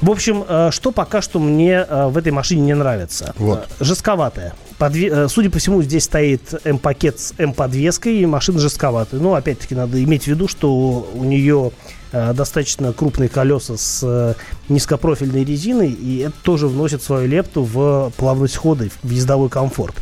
В 0.01 0.11
общем, 0.11 0.43
э, 0.47 0.69
что 0.71 0.91
пока 0.91 1.21
что 1.21 1.39
мне 1.39 1.85
э, 1.87 2.07
в 2.07 2.17
этой 2.17 2.31
машине 2.31 2.61
не 2.61 2.75
нравится. 2.75 3.33
Вот. 3.37 3.67
Э, 3.79 3.83
жестковатая. 3.83 4.53
Подве... 4.77 5.27
Судя 5.27 5.49
по 5.49 5.57
всему, 5.57 5.81
здесь 5.81 6.03
стоит 6.03 6.53
М-пакет 6.63 7.19
с 7.19 7.33
М-подвеской, 7.37 8.17
и 8.17 8.25
машина 8.25 8.59
жестковатая. 8.59 9.19
Но, 9.19 9.33
опять-таки, 9.33 9.73
надо 9.73 10.03
иметь 10.03 10.25
в 10.25 10.27
виду, 10.27 10.47
что 10.47 11.09
у 11.13 11.23
нее 11.23 11.71
достаточно 12.11 12.93
крупные 12.93 13.27
колеса 13.27 13.75
с 13.75 14.35
низкопрофильной 14.69 15.43
резиной, 15.43 15.89
и 15.89 16.19
это 16.19 16.35
тоже 16.41 16.67
вносит 16.67 17.03
свою 17.03 17.27
лепту 17.27 17.63
в 17.63 18.13
плавность 18.15 18.55
хода, 18.55 18.87
в 19.03 19.09
ездовой 19.09 19.49
комфорт. 19.49 19.95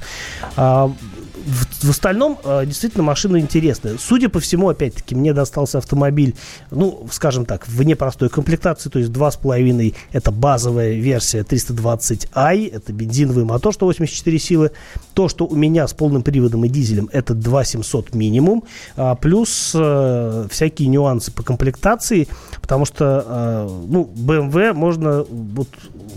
В, 1.45 1.85
в 1.85 1.89
остальном 1.91 2.39
э, 2.43 2.65
действительно 2.65 3.03
машина 3.03 3.39
интересная. 3.39 3.97
Судя 3.99 4.29
по 4.29 4.39
всему, 4.39 4.69
опять-таки, 4.69 5.13
мне 5.13 5.31
достался 5.31 5.77
автомобиль, 5.77 6.35
ну, 6.71 7.07
скажем 7.11 7.45
так, 7.45 7.67
в 7.67 7.83
непростой 7.83 8.29
комплектации, 8.29 8.89
то 8.89 8.97
есть 8.97 9.11
2,5 9.11 9.95
это 10.11 10.31
базовая 10.31 10.93
версия 10.93 11.41
320i, 11.41 12.73
это 12.73 12.93
бензиновый 12.93 13.45
мотор 13.45 13.73
184 13.73 14.39
силы. 14.39 14.71
То, 15.13 15.29
что 15.29 15.45
у 15.45 15.55
меня 15.55 15.87
с 15.87 15.93
полным 15.93 16.23
приводом 16.23 16.65
и 16.65 16.69
дизелем, 16.69 17.09
это 17.11 17.35
2700 17.35 18.15
минимум, 18.15 18.63
а, 18.97 19.13
плюс 19.15 19.71
э, 19.75 20.47
всякие 20.49 20.87
нюансы 20.87 21.31
по 21.31 21.43
комплектации, 21.43 22.27
потому 22.61 22.85
что, 22.85 23.23
э, 23.27 23.85
ну, 23.87 24.11
BMW 24.15 24.73
можно 24.73 25.23
вот 25.29 25.67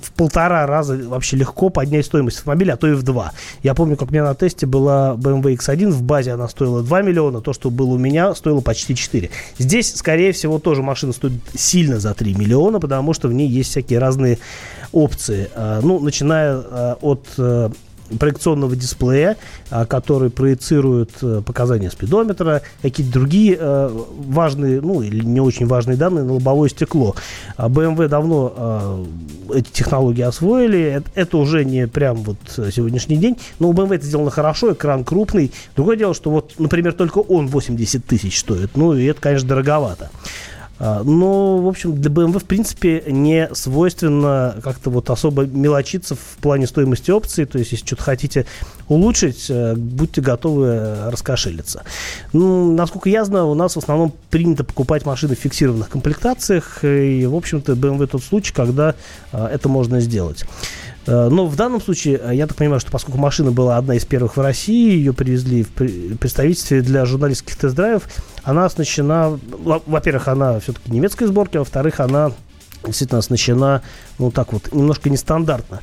в 0.02 0.12
полтора 0.12 0.66
раза 0.66 0.96
вообще 0.96 1.36
легко 1.36 1.68
поднять 1.68 2.06
стоимость 2.06 2.38
автомобиля, 2.38 2.74
а 2.74 2.76
то 2.76 2.88
и 2.88 2.92
в 2.92 3.02
два. 3.02 3.32
Я 3.62 3.74
помню, 3.74 3.96
как 3.96 4.08
у 4.08 4.12
меня 4.12 4.24
на 4.24 4.34
тесте 4.34 4.66
была 4.66 5.17
BMW 5.18 5.57
X1, 5.57 5.90
в 5.90 6.02
базе 6.02 6.33
она 6.33 6.48
стоила 6.48 6.83
2 6.83 7.02
миллиона, 7.02 7.40
то, 7.40 7.52
что 7.52 7.70
было 7.70 7.94
у 7.94 7.98
меня, 7.98 8.35
стоило 8.35 8.61
почти 8.61 8.94
4. 8.94 9.31
Здесь, 9.59 9.94
скорее 9.94 10.33
всего, 10.33 10.59
тоже 10.59 10.83
машина 10.83 11.12
стоит 11.12 11.33
сильно 11.54 11.98
за 11.98 12.14
3 12.14 12.35
миллиона, 12.35 12.81
потому 12.81 13.12
что 13.12 13.28
в 13.28 13.33
ней 13.33 13.48
есть 13.48 13.70
всякие 13.70 13.98
разные 13.98 14.38
опции. 14.92 15.50
А, 15.54 15.81
ну, 15.83 16.00
начиная 16.00 16.54
а, 16.54 16.98
от 17.00 17.26
э, 17.38 17.70
проекционного 18.18 18.75
дисплея, 18.77 19.37
а, 19.71 19.85
который 19.87 20.31
проецирует 20.31 21.11
э, 21.23 21.42
показания 21.44 21.90
спидометра, 21.90 22.62
какие-то 22.83 23.12
другие 23.12 23.57
э, 23.59 23.90
важные, 24.18 24.81
ну 24.81 25.03
или 25.03 25.25
не 25.25 25.40
очень 25.40 25.66
важные 25.66 25.97
данные 25.97 26.25
на 26.25 26.35
лобовое 26.35 26.68
стекло. 26.68 27.14
BMW 27.57 28.09
давно 28.09 29.07
э, 29.51 29.59
эти 29.59 29.71
технологии 29.71 30.23
освоили. 30.23 31.03
Это 31.14 31.37
уже 31.37 31.64
не 31.64 31.87
прям 31.87 32.16
вот 32.16 32.38
сегодняшний 32.73 33.16
день. 33.16 33.37
Но 33.59 33.68
у 33.68 33.73
BMW 33.73 33.97
это 33.97 34.07
сделано 34.07 34.31
хорошо, 34.31 34.73
экран 34.73 35.05
крупный. 35.05 35.53
Другое 35.77 35.97
дело, 35.97 36.14
что 36.14 36.31
вот, 36.31 36.55
например, 36.59 36.92
только 36.92 37.18
он 37.18 37.49
80 37.49 38.05
тысяч 38.05 38.38
стоит. 38.40 38.77
Ну 38.77 38.94
и 38.94 39.05
это, 39.05 39.21
конечно, 39.21 39.49
дороговато. 39.49 40.11
А, 40.78 41.02
но, 41.02 41.58
в 41.58 41.68
общем, 41.68 42.00
для 42.00 42.10
BMW, 42.10 42.38
в 42.38 42.44
принципе, 42.44 43.02
не 43.06 43.48
свойственно 43.52 44.56
как-то 44.62 44.90
вот 44.90 45.10
особо 45.10 45.44
мелочиться 45.44 46.14
в 46.14 46.36
плане 46.40 46.66
стоимости 46.66 47.10
опций. 47.10 47.46
То 47.46 47.58
есть, 47.58 47.72
если 47.72 47.86
что-то 47.86 48.02
хотите 48.02 48.46
улучшить, 48.88 49.46
э, 49.48 49.74
будьте 49.74 50.20
готовы 50.20 51.10
раскошелиться. 51.10 51.84
Ну, 52.32 52.74
насколько 52.74 53.08
я 53.08 53.24
знаю, 53.24 53.48
у 53.48 53.54
нас 53.54 53.74
в 53.74 53.78
основном 53.78 54.12
принято 54.30 54.64
покупать 54.64 55.04
машины 55.04 55.34
в 55.34 55.38
фиксированных 55.38 55.88
комплектациях. 55.88 56.84
И, 56.84 57.26
в 57.26 57.34
общем-то, 57.34 57.72
BMW 57.72 58.06
тот 58.06 58.22
случай, 58.22 58.52
когда 58.52 58.94
э, 59.32 59.46
это 59.46 59.68
можно 59.68 60.00
сделать. 60.00 60.44
Э, 61.09 61.29
но 61.31 61.47
в 61.47 61.57
данном 61.57 61.81
случае, 61.81 62.21
я 62.33 62.47
так 62.47 62.57
понимаю, 62.57 62.81
что 62.81 62.90
поскольку 62.90 63.18
машина 63.18 63.51
была 63.51 63.79
одна 63.79 63.94
из 63.94 64.05
первых 64.05 64.37
в 64.37 64.40
России, 64.40 64.92
ее 64.92 65.14
привезли 65.14 65.64
в 65.64 66.16
представительстве 66.18 66.83
для 66.83 67.07
журналистских 67.07 67.57
тест-драйвов, 67.57 68.05
она 68.42 68.66
оснащена, 68.66 69.38
во-первых, 69.87 70.29
она 70.29 70.61
все-таки 70.61 70.92
немецкой 70.92 71.27
сборки, 71.27 71.57
а 71.57 71.61
во-вторых, 71.61 72.01
она 72.01 72.33
действительно 72.85 73.21
оснащена, 73.21 73.83
ну 74.18 74.31
так 74.31 74.53
вот, 74.53 74.73
немножко 74.73 75.09
нестандартно. 75.09 75.81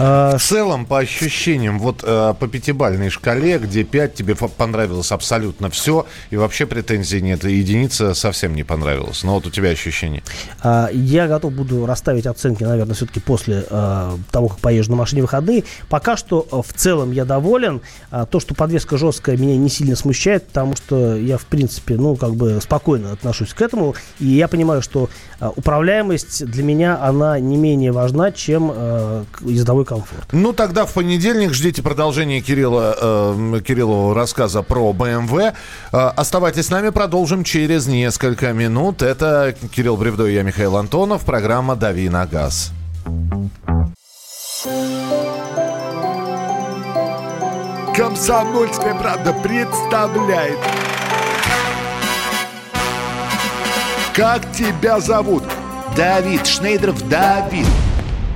А, 0.00 0.38
в 0.38 0.42
целом, 0.42 0.86
по 0.86 0.98
ощущениям, 0.98 1.80
вот 1.80 2.04
э, 2.04 2.34
по 2.38 2.46
пятибальной 2.46 3.10
шкале, 3.10 3.58
где 3.58 3.82
5 3.82 4.14
тебе 4.14 4.36
понравилось 4.36 5.10
абсолютно 5.10 5.70
все, 5.70 6.06
и 6.30 6.36
вообще 6.36 6.66
претензий 6.66 7.20
нет, 7.20 7.44
и 7.44 7.52
единица 7.52 8.14
совсем 8.14 8.54
не 8.54 8.62
понравилась. 8.62 9.24
Но 9.24 9.34
вот 9.34 9.48
у 9.48 9.50
тебя 9.50 9.70
ощущение. 9.70 10.22
А, 10.62 10.88
я 10.92 11.26
готов 11.26 11.52
буду 11.52 11.84
расставить 11.84 12.26
оценки, 12.26 12.62
наверное, 12.62 12.94
все-таки 12.94 13.18
после 13.18 13.64
а, 13.70 14.16
того, 14.30 14.50
как 14.50 14.58
поезжу 14.58 14.92
на 14.92 14.96
машине 14.96 15.22
выходные. 15.22 15.64
Пока 15.88 16.16
что 16.16 16.46
в 16.52 16.72
целом 16.72 17.10
я 17.10 17.24
доволен. 17.24 17.80
То, 18.30 18.40
что 18.40 18.54
подвеска 18.54 18.96
жесткая, 18.96 19.36
меня 19.36 19.56
не 19.56 19.68
сильно 19.68 19.96
смущает, 19.96 20.46
потому 20.46 20.76
что 20.76 21.16
я, 21.16 21.38
в 21.38 21.46
принципе, 21.46 21.96
ну, 21.96 22.14
как 22.16 22.34
бы 22.34 22.60
спокойно 22.62 23.12
отношусь 23.12 23.52
к 23.52 23.60
этому. 23.60 23.94
И 24.20 24.26
я 24.26 24.46
понимаю, 24.48 24.80
что 24.80 25.10
управляемость 25.40 26.46
для 26.46 26.62
меня, 26.62 26.98
она 27.02 27.38
не 27.40 27.56
менее 27.56 27.92
важна, 27.92 28.32
чем 28.32 28.72
ездовой 29.40 29.84
комфорт. 29.88 30.26
Ну, 30.32 30.52
тогда 30.52 30.84
в 30.84 30.92
понедельник 30.92 31.54
ждите 31.54 31.82
продолжение 31.82 32.42
Кирилла, 32.42 32.94
э, 33.00 33.60
Кириллового 33.66 34.14
рассказа 34.14 34.62
про 34.62 34.92
BMW. 34.92 35.54
Э, 35.92 35.96
оставайтесь 36.14 36.66
с 36.66 36.70
нами, 36.70 36.90
продолжим 36.90 37.42
через 37.42 37.86
несколько 37.86 38.52
минут. 38.52 39.00
Это 39.00 39.54
Кирилл 39.74 39.96
Бревдо 39.96 40.26
и 40.26 40.34
я, 40.34 40.42
Михаил 40.42 40.76
Антонов. 40.76 41.24
Программа 41.24 41.74
«Дави 41.74 42.08
на 42.10 42.26
газ». 42.26 42.72
Комсомольская 47.96 48.94
правда 48.94 49.32
представляет. 49.32 50.58
Как 54.14 54.52
тебя 54.52 55.00
зовут? 55.00 55.44
Давид 55.96 56.46
Шнейдров 56.46 57.08
Давид. 57.08 57.66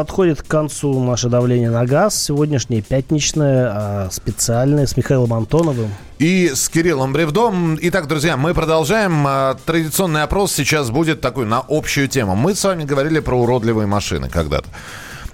Подходит 0.00 0.40
к 0.40 0.46
концу 0.46 0.98
наше 1.04 1.28
давление 1.28 1.68
на 1.68 1.84
газ. 1.84 2.24
Сегодняшнее 2.24 2.80
пятничное, 2.80 3.70
а, 3.70 4.08
специальное 4.10 4.86
с 4.86 4.96
Михаилом 4.96 5.34
Антоновым. 5.34 5.90
И 6.18 6.50
с 6.54 6.70
Кириллом 6.70 7.12
Бревдом. 7.12 7.78
Итак, 7.82 8.08
друзья, 8.08 8.38
мы 8.38 8.54
продолжаем. 8.54 9.26
А, 9.26 9.58
традиционный 9.66 10.22
опрос 10.22 10.54
сейчас 10.54 10.88
будет 10.90 11.20
такой 11.20 11.44
на 11.44 11.62
общую 11.68 12.08
тему. 12.08 12.34
Мы 12.34 12.54
с 12.54 12.64
вами 12.64 12.84
говорили 12.84 13.20
про 13.20 13.38
уродливые 13.38 13.86
машины 13.86 14.30
когда-то. 14.30 14.68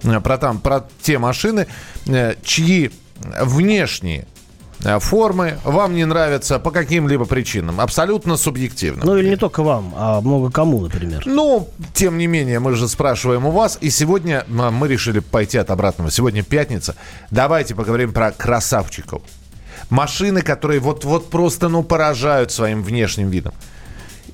Э, 0.02 0.18
про, 0.18 0.37
там, 0.37 0.59
про 0.59 0.85
те 1.00 1.18
машины, 1.18 1.68
э, 2.09 2.35
чьи 2.42 2.90
внешние 3.40 4.26
формы 5.01 5.59
вам 5.65 5.95
не 5.95 6.05
нравятся 6.05 6.59
по 6.59 6.71
каким-либо 6.71 7.25
причинам. 7.25 7.81
Абсолютно 7.81 8.37
субъективно. 8.37 9.05
Ну 9.05 9.17
или 9.17 9.29
не 9.31 9.37
только 9.37 9.62
вам, 9.62 9.93
а 9.97 10.21
много 10.21 10.51
кому, 10.51 10.81
например. 10.81 11.23
Ну, 11.27 11.69
тем 11.95 12.19
не 12.19 12.27
менее, 12.27 12.61
мы 12.61 12.75
же 12.75 12.89
спрашиваем 12.89 13.47
у 13.47 13.51
вас. 13.51 13.79
И 13.81 13.91
сегодня 13.91 14.45
мы 14.49 14.89
решили 14.89 15.21
пойти 15.21 15.59
от 15.59 15.71
обратного. 15.71 16.11
Сегодня 16.11 16.43
пятница. 16.43 16.95
Давайте 17.31 17.75
поговорим 17.75 18.12
про 18.12 18.33
красавчиков. 18.33 19.23
Машины, 19.91 20.43
которые 20.43 20.81
вот-вот 20.81 21.31
просто, 21.31 21.69
ну, 21.69 21.83
поражают 21.83 22.51
своим 22.51 22.83
внешним 22.83 23.31
видом. 23.31 23.55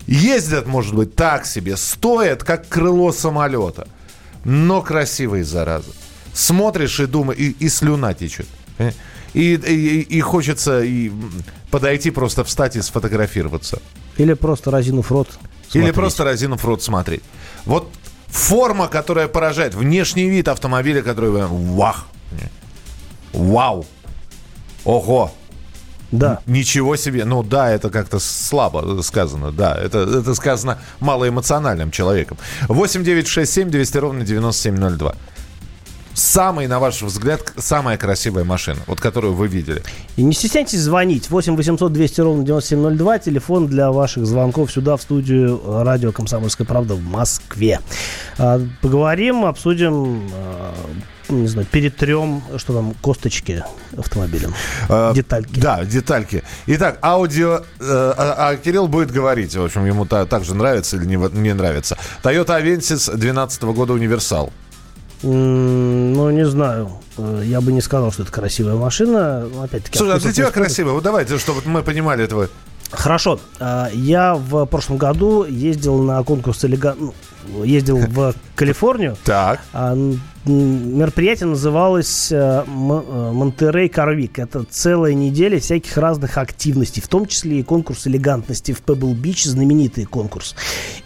Ездят, 0.07 0.67
может 0.67 0.95
быть, 0.95 1.15
так 1.15 1.47
себе, 1.47 1.77
стоят, 1.77 2.43
как 2.43 2.69
крыло 2.69 3.13
самолета. 3.13 3.87
Но 4.45 4.83
красивые, 4.83 5.45
зараза. 5.45 5.91
Смотришь 6.33 6.99
и 7.01 7.07
думаешь, 7.07 7.39
и, 7.39 7.51
и 7.53 7.69
слюна 7.69 8.15
течет. 8.15 8.47
И, 9.35 9.55
и, 9.55 10.01
и 10.01 10.21
хочется 10.21 10.83
и 10.83 11.11
подойти, 11.71 12.11
просто 12.11 12.45
встать 12.45 12.77
и 12.77 12.83
сфотографироваться. 12.83 13.81
Или 14.19 14.35
просто 14.35 14.71
разинув 14.71 15.11
рот 15.11 15.29
смотреть. 15.31 15.85
Или 15.85 15.91
просто 15.91 16.25
разинув 16.25 16.65
рот 16.65 16.83
смотреть. 16.83 17.23
Вот 17.65 17.91
форма, 18.29 18.89
которая 18.89 19.29
поражает, 19.29 19.75
внешний 19.75 20.29
вид 20.29 20.49
автомобиля, 20.49 21.03
который... 21.03 21.31
Вах! 21.31 22.07
Вау! 23.33 23.87
Ого! 24.85 25.33
Да. 26.11 26.41
Ничего 26.47 26.97
себе. 26.97 27.25
Ну 27.25 27.43
да, 27.43 27.71
это 27.71 27.89
как-то 27.89 28.19
слабо 28.19 29.01
сказано. 29.03 29.51
Да, 29.51 29.75
это, 29.75 30.01
это 30.01 30.35
сказано 30.35 30.79
малоэмоциональным 31.01 31.91
человеком. 31.91 32.37
8 32.69 33.03
9 33.03 33.27
6 33.27 33.51
7 33.51 33.71
200 33.71 33.99
ровно 33.99 34.25
9702. 34.25 35.15
Самый, 36.15 36.67
на 36.67 36.79
ваш 36.79 37.03
взгляд, 37.03 37.53
самая 37.57 37.97
красивая 37.97 38.45
машина, 38.45 38.81
вот 38.87 39.01
которую 39.01 39.35
вы 39.35 39.49
видели. 39.49 39.83
И 40.17 40.23
не 40.23 40.33
стесняйтесь 40.33 40.81
звонить. 40.81 41.31
8 41.31 41.57
800 41.57 41.93
200 41.93 42.21
ровно 42.21 42.45
9702. 42.45 43.19
Телефон 43.19 43.67
для 43.67 43.91
ваших 43.91 44.27
звонков 44.27 44.71
сюда, 44.71 44.97
в 44.97 45.03
студию 45.03 45.61
радио 45.83 46.13
«Комсомольская 46.13 46.67
правда» 46.67 46.95
в 46.95 47.03
Москве. 47.03 47.81
А, 48.39 48.61
поговорим, 48.81 49.45
обсудим 49.45 50.31
а, 50.35 50.75
не 51.29 51.47
знаю, 51.47 51.67
перетрем, 51.71 52.43
что 52.57 52.75
там, 52.75 52.95
косточки 53.01 53.65
автомобилем. 53.97 54.55
А, 54.89 55.13
детальки. 55.13 55.59
Да, 55.59 55.85
детальки. 55.85 56.43
Итак, 56.67 56.99
аудио... 57.03 57.63
Э, 57.81 58.15
а, 58.17 58.49
а 58.51 58.57
Кирилл 58.57 58.89
будет 58.89 59.11
говорить, 59.11 59.55
в 59.55 59.65
общем, 59.65 59.87
ему 59.87 60.05
та, 60.05 60.27
также 60.27 60.55
нравится 60.55 60.97
или 60.97 61.05
не, 61.05 61.17
не 61.17 61.55
нравится. 61.55 61.97
Toyota 62.23 62.61
Avensis 62.61 63.07
2012 63.07 63.63
года 63.63 63.93
универсал. 63.93 64.53
Ну, 65.23 66.31
не 66.31 66.47
знаю. 66.47 66.91
Э, 67.17 67.43
я 67.45 67.61
бы 67.61 67.73
не 67.73 67.81
сказал, 67.81 68.13
что 68.13 68.23
это 68.23 68.33
красивая 68.33 68.75
машина. 68.75 69.49
Опять-таки, 69.63 69.99
Слушай, 69.99 70.17
а 70.17 70.19
для 70.21 70.33
тебя 70.33 70.51
красивая? 70.51 70.93
Вот 70.95 71.03
давайте, 71.03 71.39
чтобы 71.39 71.63
мы 71.65 71.83
понимали 71.83 72.25
этого. 72.25 72.49
Хорошо. 72.91 73.41
Э, 73.61 73.87
я 73.93 74.35
в 74.35 74.65
прошлом 74.67 74.99
году 74.99 75.45
ездил 75.45 75.99
на 76.03 76.23
конкурс 76.23 76.65
элегант... 76.65 76.99
Ну, 76.99 77.65
ездил 77.65 77.99
в 77.99 78.35
Калифорнию. 78.55 79.17
Так. 79.25 79.61
Мероприятие 80.45 81.49
называлось 81.49 82.33
э, 82.33 82.65
Монтерей 82.67 83.89
Карвик. 83.89 84.41
Это 84.41 84.65
целая 84.65 85.15
неделя 85.15 85.61
всяких 85.61 85.97
разных 85.97 86.37
активностей, 86.37 87.01
в 87.01 87.07
том 87.07 87.27
числе 87.27 87.61
и 87.61 87.63
конкурс 87.63 88.09
элегантности 88.09 88.73
в 88.73 88.83
Пебл 88.83 89.15
Бич, 89.15 89.45
знаменитый 89.45 90.05
конкурс. 90.05 90.57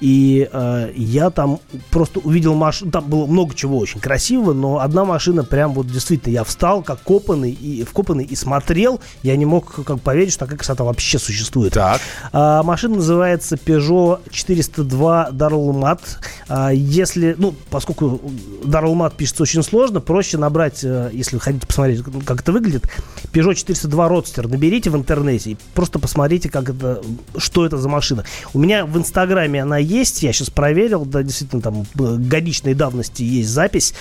И 0.00 0.48
э, 0.50 0.90
я 0.96 1.28
там 1.28 1.60
просто 1.90 2.20
увидел 2.20 2.54
машину, 2.54 2.90
там 2.90 3.10
было 3.10 3.26
много 3.26 3.54
чего 3.54 3.76
очень 3.76 4.00
красивого, 4.00 4.54
но 4.54 4.78
одна 4.78 5.04
машина 5.04 5.44
прям 5.44 5.74
вот 5.74 5.86
действительно, 5.86 6.32
я 6.32 6.44
встал 6.44 6.82
как 6.82 7.02
копанный 7.02 7.50
и 7.50 7.84
вкопанный 7.84 8.24
и 8.24 8.34
смотрел, 8.34 9.00
я 9.22 9.36
не 9.36 9.44
мог 9.44 9.84
как 9.84 10.00
поверить, 10.00 10.32
что 10.32 10.46
такая 10.46 10.56
красота 10.56 10.84
вообще 10.84 11.18
существует. 11.18 11.74
Так. 11.74 12.00
А, 12.32 12.62
машина 12.62 12.96
называется 12.96 13.56
Peugeot 13.56 14.20
402 14.30 15.28
Darlmat. 15.32 16.00
А, 16.48 16.70
если, 16.72 17.34
ну, 17.36 17.54
поскольку 17.68 18.20
Darlmat 18.64 19.14
пишет 19.14 19.25
пишется 19.26 19.42
очень 19.42 19.62
сложно. 19.64 20.00
Проще 20.00 20.38
набрать, 20.38 20.84
э, 20.84 21.10
если 21.12 21.34
вы 21.34 21.40
хотите 21.40 21.66
посмотреть, 21.66 22.02
как 22.24 22.42
это 22.42 22.52
выглядит, 22.52 22.84
Peugeot 23.32 23.56
402 23.56 24.08
Roadster. 24.08 24.46
Наберите 24.46 24.88
в 24.90 24.96
интернете 24.96 25.50
и 25.50 25.56
просто 25.74 25.98
посмотрите, 25.98 26.48
как 26.48 26.70
это, 26.70 27.02
что 27.36 27.66
это 27.66 27.76
за 27.76 27.88
машина. 27.88 28.24
У 28.54 28.60
меня 28.60 28.86
в 28.86 28.96
Инстаграме 28.96 29.62
она 29.62 29.78
есть, 29.78 30.22
я 30.22 30.32
сейчас 30.32 30.48
проверил, 30.48 31.04
да, 31.04 31.24
действительно, 31.24 31.60
там 31.60 31.86
э, 31.98 32.16
годичной 32.18 32.74
давности 32.74 33.24
есть 33.24 33.48
запись. 33.48 33.94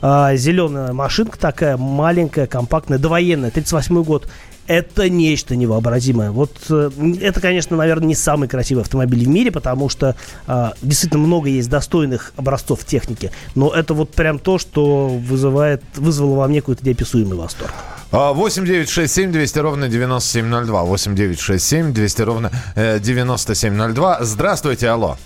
А, 0.00 0.34
зеленая 0.36 0.94
машинка 0.94 1.38
такая, 1.38 1.76
маленькая, 1.76 2.46
компактная, 2.46 2.98
довоенная, 2.98 3.50
38 3.50 4.02
год 4.02 4.26
это 4.66 5.08
нечто 5.08 5.56
невообразимое. 5.56 6.30
Вот 6.30 6.52
э, 6.70 6.90
это, 7.20 7.40
конечно, 7.40 7.76
наверное, 7.76 8.08
не 8.08 8.14
самый 8.14 8.48
красивый 8.48 8.82
автомобиль 8.82 9.24
в 9.24 9.28
мире, 9.28 9.50
потому 9.50 9.88
что 9.88 10.16
э, 10.46 10.70
действительно 10.82 11.20
много 11.20 11.48
есть 11.48 11.68
достойных 11.68 12.32
образцов 12.36 12.84
техники, 12.84 13.30
но 13.54 13.70
это 13.70 13.94
вот 13.94 14.10
прям 14.10 14.38
то, 14.38 14.58
что 14.58 15.08
вызывает, 15.08 15.82
вызвало 15.96 16.36
во 16.36 16.48
мне 16.48 16.60
какой-то 16.60 16.86
неописуемый 16.86 17.36
восторг. 17.36 17.72
8 18.10 18.66
9 18.66 18.90
6 18.90 19.12
7 19.12 19.32
200 19.32 19.58
ровно 19.58 19.88
9702. 19.88 20.82
8 20.82 21.14
9 21.14 21.40
6 21.40 21.64
7 21.64 21.94
200 21.94 22.22
ровно 22.22 22.50
9702. 22.76 24.18
Здравствуйте, 24.22 24.88
алло. 24.88 25.16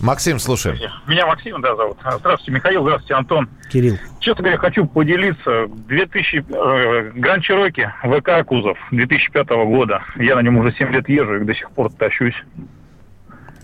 Максим, 0.00 0.38
слушаем. 0.38 0.76
Меня 1.06 1.26
Максим, 1.26 1.60
да, 1.60 1.74
зовут. 1.74 1.98
Здравствуйте, 2.18 2.52
Михаил, 2.52 2.82
здравствуйте, 2.82 3.14
Антон. 3.14 3.48
Кирилл. 3.70 3.96
Честно 4.20 4.42
говоря, 4.42 4.58
хочу 4.58 4.86
поделиться. 4.86 5.66
2000, 5.68 6.44
э, 6.48 7.10
Гранд 7.14 7.44
Чироки, 7.44 7.90
ВК 8.02 8.46
кузов 8.46 8.78
2005 8.90 9.48
года. 9.66 10.02
Я 10.16 10.36
на 10.36 10.40
нем 10.40 10.58
уже 10.58 10.72
7 10.72 10.90
лет 10.90 11.08
езжу 11.08 11.36
и 11.36 11.44
до 11.44 11.54
сих 11.54 11.70
пор 11.70 11.90
тащусь. 11.92 12.36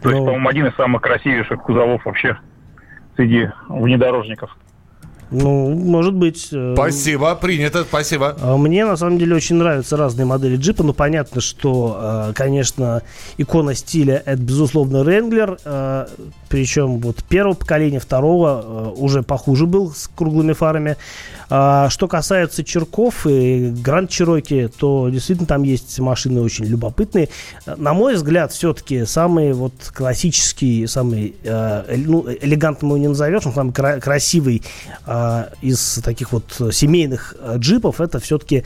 То 0.02 0.08
есть, 0.08 0.20
ну. 0.20 0.26
по-моему, 0.26 0.48
один 0.48 0.66
из 0.66 0.74
самых 0.74 1.02
красивейших 1.02 1.60
кузовов 1.62 2.04
вообще 2.04 2.38
среди 3.16 3.50
внедорожников. 3.68 4.56
Ну, 5.32 5.70
может 5.74 6.14
быть. 6.14 6.48
Э, 6.52 6.74
спасибо, 6.76 7.34
принято, 7.34 7.84
спасибо. 7.84 8.36
А 8.40 8.56
мне, 8.56 8.84
на 8.84 8.96
самом 8.96 9.18
деле, 9.18 9.34
очень 9.34 9.56
нравятся 9.56 9.96
разные 9.96 10.26
модели 10.26 10.56
джипа. 10.56 10.82
Ну, 10.82 10.92
понятно, 10.92 11.40
что, 11.40 12.28
э, 12.28 12.32
конечно, 12.34 13.02
икона 13.38 13.74
стиля– 13.74 14.22
это, 14.26 14.40
безусловно, 14.40 15.02
Ренглер. 15.02 15.58
Э, 15.64 16.06
Причем 16.48 16.98
вот 16.98 17.24
первого 17.24 17.54
поколения, 17.54 17.98
второго 17.98 18.92
уже 18.96 19.22
похуже 19.22 19.66
был 19.66 19.92
с 19.92 20.08
круглыми 20.14 20.52
фарами. 20.52 20.96
А 21.54 21.90
что 21.90 22.08
касается 22.08 22.64
Черков 22.64 23.26
и 23.26 23.68
Гранд 23.68 24.08
Чироки, 24.08 24.70
то 24.74 25.10
действительно 25.10 25.46
там 25.46 25.64
есть 25.64 25.98
машины 25.98 26.40
очень 26.40 26.64
любопытные. 26.64 27.28
На 27.66 27.92
мой 27.92 28.14
взгляд, 28.14 28.52
все-таки 28.52 29.04
самый 29.04 29.52
вот 29.52 29.74
классический, 29.94 30.86
самый 30.86 31.34
ну, 31.44 32.26
элегантный 32.40 32.88
его 32.88 32.96
не 32.96 33.08
назовешь, 33.08 33.44
но 33.44 33.52
самый 33.52 33.72
красивый 33.72 34.62
а, 35.04 35.50
из 35.60 36.00
таких 36.02 36.32
вот 36.32 36.44
семейных 36.72 37.34
а, 37.38 37.58
джипов 37.58 38.00
это 38.00 38.18
все-таки 38.18 38.64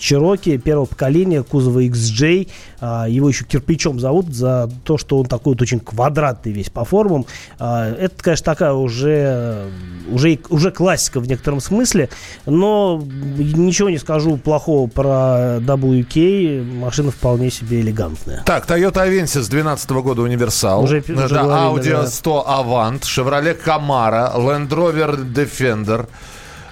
Чироки 0.00 0.56
первого 0.56 0.86
поколения 0.86 1.44
кузова 1.44 1.84
XJ. 1.84 2.48
А, 2.80 3.06
его 3.08 3.28
еще 3.28 3.44
кирпичом 3.44 4.00
зовут 4.00 4.34
за 4.34 4.70
то, 4.84 4.98
что 4.98 5.18
он 5.18 5.26
такой 5.26 5.54
вот 5.54 5.62
очень 5.62 5.80
квадратный 5.80 6.52
весь 6.52 6.70
по 6.70 6.84
формам. 6.84 7.26
Это, 7.58 8.12
конечно, 8.18 8.44
такая 8.44 8.72
уже, 8.72 9.70
уже, 10.10 10.38
уже 10.48 10.70
классика 10.70 11.20
в 11.20 11.28
некотором 11.28 11.60
смысле, 11.60 12.08
но 12.44 13.02
ничего 13.36 13.90
не 13.90 13.98
скажу 13.98 14.36
плохого 14.36 14.88
про 14.88 15.58
WK. 15.60 16.62
Машина 16.78 17.10
вполне 17.10 17.50
себе 17.50 17.80
элегантная. 17.80 18.42
Так, 18.44 18.68
Toyota 18.68 19.06
Avensis 19.06 19.48
2012 19.48 19.90
года 19.90 20.22
универсал. 20.22 20.82
Уже, 20.82 20.98
уже 20.98 21.28
да, 21.28 21.42
говорили, 21.42 21.92
Audi 21.92 22.02
да. 22.02 22.06
100 22.06 22.46
Avant, 22.48 23.00
Chevrolet 23.00 23.56
Camaro, 23.64 24.36
Land 24.36 24.68
Rover 24.68 25.32
Defender. 25.32 26.06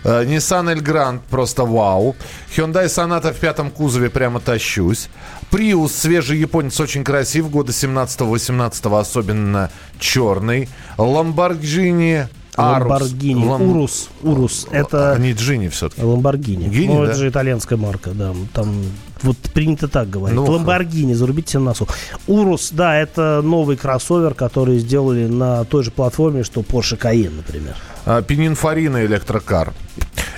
Uh, 0.04 0.22
Nissan 0.26 0.68
Elgrand 0.68 1.20
просто 1.30 1.64
вау. 1.64 2.14
Hyundai 2.54 2.88
Sonata 2.88 3.32
в 3.32 3.38
пятом 3.38 3.70
кузове 3.70 4.10
прямо 4.10 4.38
тащусь. 4.38 5.08
Prius 5.54 5.88
свежий 5.92 6.40
японец 6.40 6.80
очень 6.80 7.04
красив. 7.04 7.48
Года 7.48 7.70
17-18 7.70 9.00
особенно 9.00 9.70
черный. 10.00 10.68
Lamborghini 10.98 12.26
Ламборгини, 12.56 13.44
Лам... 13.44 13.62
Урус, 13.62 14.08
Урус, 14.22 14.66
это... 14.70 15.16
Не 15.20 15.32
Джини 15.32 15.68
все-таки. 15.68 16.02
Ламборгини. 16.02 16.68
Гини, 16.68 16.94
ну, 16.94 17.04
да? 17.04 17.10
это 17.10 17.18
же 17.18 17.28
итальянская 17.28 17.78
марка, 17.78 18.10
да. 18.10 18.32
Там 18.52 18.82
вот 19.22 19.36
принято 19.52 19.86
так 19.86 20.10
говорить. 20.10 20.36
Ну, 20.36 20.44
Ламборгини, 20.44 21.14
зарубите 21.14 21.52
себе 21.52 21.62
носу. 21.62 21.86
Урус, 22.26 22.70
да, 22.72 22.96
это 22.96 23.40
новый 23.42 23.76
кроссовер, 23.76 24.34
который 24.34 24.78
сделали 24.78 25.26
на 25.26 25.64
той 25.64 25.84
же 25.84 25.90
платформе, 25.92 26.42
что 26.42 26.62
Porsche 26.62 26.98
Cayenne, 26.98 27.36
например. 27.36 28.24
Пининфорина 28.24 29.04
электрокар. 29.04 29.72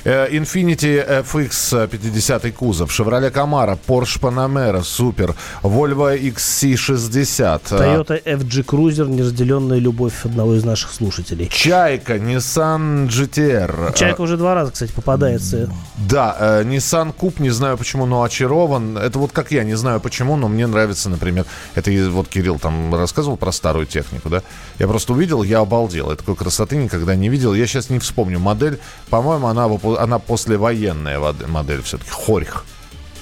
Э, 0.07 0.29
Infiniti 0.31 1.05
FX 1.05 1.89
50 1.89 2.53
кузов, 2.53 2.91
Chevrolet 2.93 3.33
Camaro, 3.33 3.77
Porsche 3.77 4.21
Panamera, 4.21 4.85
супер, 4.85 5.35
Volvo 5.65 6.17
XC60. 6.17 7.61
Toyota 7.71 8.23
FG 8.25 8.65
Cruiser, 8.65 9.09
неразделенная 9.09 9.79
любовь 9.79 10.25
одного 10.25 10.55
из 10.55 10.65
наших 10.65 10.93
слушателей. 10.93 11.49
Чайка, 11.49 12.19
Nissan 12.19 13.09
GTR. 13.09 13.99
Чайка 13.99 14.21
уже 14.21 14.37
два 14.37 14.55
раза, 14.55 14.71
кстати, 14.71 14.93
попадается. 14.93 15.69
Да, 16.09 16.37
э, 16.39 16.63
Nissan 16.63 17.13
Coupe, 17.13 17.43
не 17.43 17.51
знаю 17.51 17.77
почему, 17.77 18.07
но 18.07 18.23
очарован. 18.23 18.97
Это 18.99 19.19
вот 19.19 19.33
как 19.33 19.51
я, 19.51 19.65
не 19.65 19.75
знаю 19.75 19.99
почему, 19.99 20.37
но 20.37 20.47
мне 20.47 20.69
нравится, 20.69 21.11
например, 21.11 21.47
это 21.75 21.91
вот 22.11 22.29
Кирилл 22.29 22.61
там 22.61 22.95
рассказывал 22.95 23.37
про 23.37 23.51
старую 23.51 23.87
технику, 23.87 24.29
да? 24.29 24.45
Я 24.79 24.87
просто 24.87 25.15
увидел, 25.15 25.43
я 25.43 25.59
обалдел. 25.59 26.11
Я 26.11 26.17
такой 26.17 26.37
красоты 26.37 26.77
никогда 26.77 27.17
не 27.17 27.29
видел. 27.29 27.55
Я 27.55 27.67
сейчас 27.67 27.91
не 27.91 27.99
вспомню 27.99 28.39
модель. 28.39 28.79
По-моему, 29.11 29.49
она, 29.49 29.67
она 29.97 30.19
послевоенная 30.19 31.21
модель 31.49 31.83
все-таки. 31.83 32.11
Хорьх. 32.11 32.65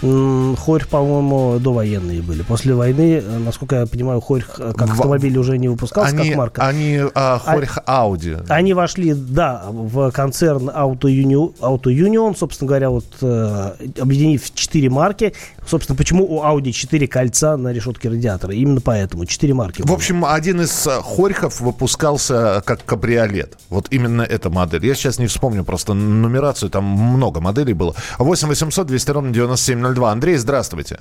Хорь, 0.01 0.85
по-моему, 0.85 1.59
довоенные 1.59 2.21
были. 2.21 2.43
После 2.43 2.75
войны, 2.75 3.23
э, 3.25 3.39
насколько 3.39 3.77
я 3.77 3.87
понимаю, 3.87 4.21
Хорь 4.21 4.45
э, 4.59 4.73
как 4.77 4.91
автомобиль 4.91 5.39
уже 5.39 5.57
не 5.57 5.69
выпускался, 5.69 6.15
они, 6.15 6.29
как 6.29 6.37
марка. 6.37 6.67
Они, 6.67 7.01
а, 7.15 7.39
Хорьх 7.39 7.79
Ауди. 7.87 8.37
Они 8.49 8.75
вошли, 8.75 9.15
да, 9.15 9.65
в 9.71 10.11
концерн 10.11 10.69
Auto 10.69 11.05
Union, 11.05 11.55
Auto 11.59 11.87
Union 11.87 12.37
собственно 12.37 12.69
говоря, 12.69 12.91
вот 12.91 13.07
э, 13.23 13.71
объединив 13.99 14.53
четыре 14.53 14.91
марки. 14.91 15.33
Собственно, 15.67 15.97
почему 15.97 16.25
у 16.25 16.43
Audi 16.43 16.73
четыре 16.73 17.07
кольца 17.09 17.57
на 17.57 17.73
решетке 17.73 18.09
радиатора? 18.09 18.53
Именно 18.55 18.81
поэтому. 18.81 19.25
Четыре 19.27 19.55
марки. 19.55 19.83
В 19.83 19.93
общем, 19.93 20.25
один 20.25 20.61
из 20.61 20.87
Хорьхов 20.87 21.61
выпускался 21.61 22.63
как 22.67 22.85
кабриолет. 22.85 23.59
Вот 23.71 23.89
именно 23.91 24.23
эта 24.23 24.51
модель. 24.51 24.85
Я 24.87 24.95
сейчас 24.95 25.19
не 25.19 25.27
вспомню 25.27 25.65
просто 25.65 25.95
нумерацию, 25.95 26.71
там 26.71 26.85
много 26.85 27.41
моделей 27.41 27.73
было. 27.73 27.95
8 28.19 28.49
800 28.49 28.87
200 28.87 29.11
ровно 29.11 29.33
97 29.33 29.95
2. 29.95 30.13
Андрей, 30.13 30.37
здравствуйте. 30.37 31.01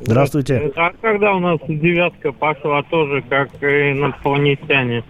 Здравствуйте. 0.00 0.72
А 0.76 0.90
когда 1.02 1.34
у 1.34 1.40
нас 1.40 1.58
девятка 1.66 2.30
пошла 2.30 2.82
тоже, 2.84 3.22
как 3.28 3.48
инопланетяне? 3.60 5.02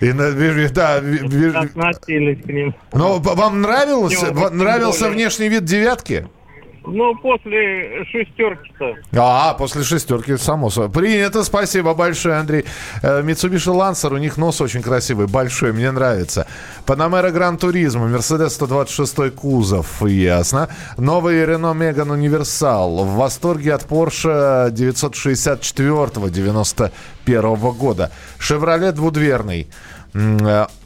И, 0.00 0.12
да, 0.12 0.96
Относились 0.98 2.42
к 2.42 2.46
ним. 2.46 2.74
но 2.92 3.18
вам 3.18 3.60
нравилось, 3.62 4.22
нравился 4.52 5.04
более. 5.06 5.14
внешний 5.16 5.48
вид 5.48 5.64
девятки? 5.64 6.28
Ну, 6.86 7.16
после 7.16 8.04
шестерки-то. 8.04 8.94
А, 9.18 9.54
после 9.54 9.82
шестерки, 9.82 10.36
само 10.36 10.70
собой. 10.70 10.90
Принято, 10.90 11.42
спасибо 11.42 11.94
большое, 11.94 12.36
Андрей. 12.36 12.64
Э, 13.02 13.22
Mitsubishi 13.22 13.74
Lancer, 13.74 14.14
у 14.14 14.18
них 14.18 14.36
нос 14.36 14.60
очень 14.60 14.82
красивый, 14.82 15.26
большой, 15.26 15.72
мне 15.72 15.90
нравится. 15.90 16.46
Панамера 16.86 17.30
Гран 17.30 17.58
Туризмо, 17.58 18.06
Мерседес 18.06 18.54
126 18.54 19.34
кузов, 19.34 20.02
ясно. 20.06 20.68
Новый 20.96 21.44
Рено 21.44 21.72
Меган 21.74 22.10
Универсал. 22.10 23.04
В 23.04 23.16
восторге 23.16 23.74
от 23.74 23.84
Porsche 23.86 24.70
964 24.70 26.30
91 26.30 27.56
года. 27.72 28.12
Шевроле 28.38 28.92
двудверный. 28.92 29.66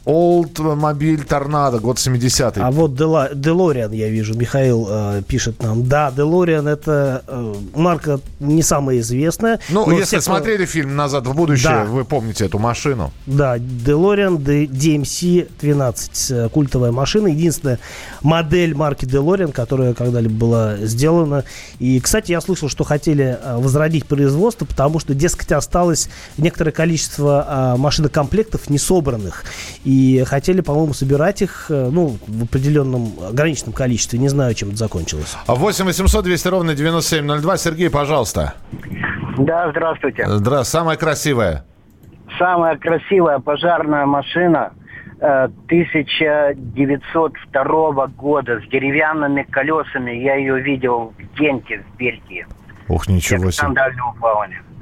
Олд 0.03 0.57
Мобиль 0.59 1.23
Торнадо, 1.23 1.79
год 1.79 1.99
70 1.99 2.57
А 2.57 2.71
вот 2.71 2.95
Дела- 2.95 3.29
Делориан, 3.35 3.91
я 3.91 4.09
вижу, 4.09 4.33
Михаил 4.35 4.87
э, 4.89 5.21
пишет 5.27 5.61
нам. 5.61 5.87
Да, 5.87 6.11
Делориан 6.11 6.67
это 6.67 7.23
э, 7.27 7.53
марка 7.75 8.19
не 8.39 8.63
самая 8.63 8.99
известная. 8.99 9.59
Ну, 9.69 9.89
если 9.91 10.03
все, 10.03 10.17
кто- 10.17 10.25
смотрели 10.25 10.65
фильм 10.65 10.95
«Назад 10.95 11.27
в 11.27 11.33
будущее», 11.35 11.69
Да. 11.71 11.85
вы 11.85 12.03
помните 12.03 12.45
эту 12.45 12.57
машину. 12.57 13.11
Да, 13.27 13.57
D- 13.59 14.65
DMC-12. 14.65 16.45
э, 16.45 16.49
Культовая 16.49 16.91
машина. 16.91 17.27
Единственная 17.27 17.79
модель 18.21 18.73
марки 18.75 19.05
DeLorean, 19.05 19.51
которая 19.51 19.93
когда-либо 19.93 20.33
была 20.33 20.77
сделана. 20.77 21.43
И, 21.79 21.99
кстати, 21.99 22.31
я 22.31 22.41
слышал, 22.41 22.69
что 22.69 22.83
хотели 22.83 23.37
э, 23.41 23.57
возродить 23.57 24.05
производство, 24.05 24.65
потому 24.65 24.99
что, 24.99 25.13
дескать, 25.13 25.51
осталось 25.51 26.09
некоторое 26.37 26.71
количество 26.71 27.45
а, 27.47 27.77
машинокомплектов 27.77 28.69
не 28.69 28.77
собранных. 28.77 29.43
И 29.91 30.23
хотели, 30.23 30.61
по-моему, 30.61 30.93
собирать 30.93 31.41
их 31.41 31.65
э, 31.69 31.89
ну, 31.91 32.15
в 32.25 32.43
определенном 32.45 33.11
ограниченном 33.27 33.73
количестве. 33.73 34.19
Не 34.19 34.29
знаю, 34.29 34.53
чем 34.53 34.69
это 34.69 34.77
закончилось. 34.77 35.35
8 35.47 35.83
800 35.83 36.23
200 36.23 36.47
ровно 36.47 36.73
9702. 36.73 37.57
Сергей, 37.57 37.89
пожалуйста. 37.89 38.53
Да, 39.37 39.69
здравствуйте. 39.69 40.25
Здравствуйте. 40.25 40.71
Самая 40.71 40.95
красивая. 40.95 41.65
Самая 42.39 42.77
красивая 42.77 43.39
пожарная 43.39 44.05
машина 44.05 44.71
э, 45.19 45.49
1902 45.65 48.07
года 48.07 48.61
с 48.61 48.63
деревянными 48.69 49.43
колесами. 49.43 50.11
Я 50.11 50.35
ее 50.35 50.61
видел 50.61 51.13
в 51.17 51.21
Генте, 51.37 51.83
в 51.83 51.97
Бельгии. 51.97 52.47
Ух, 52.87 53.09
ничего 53.09 53.51
себе. 53.51 53.67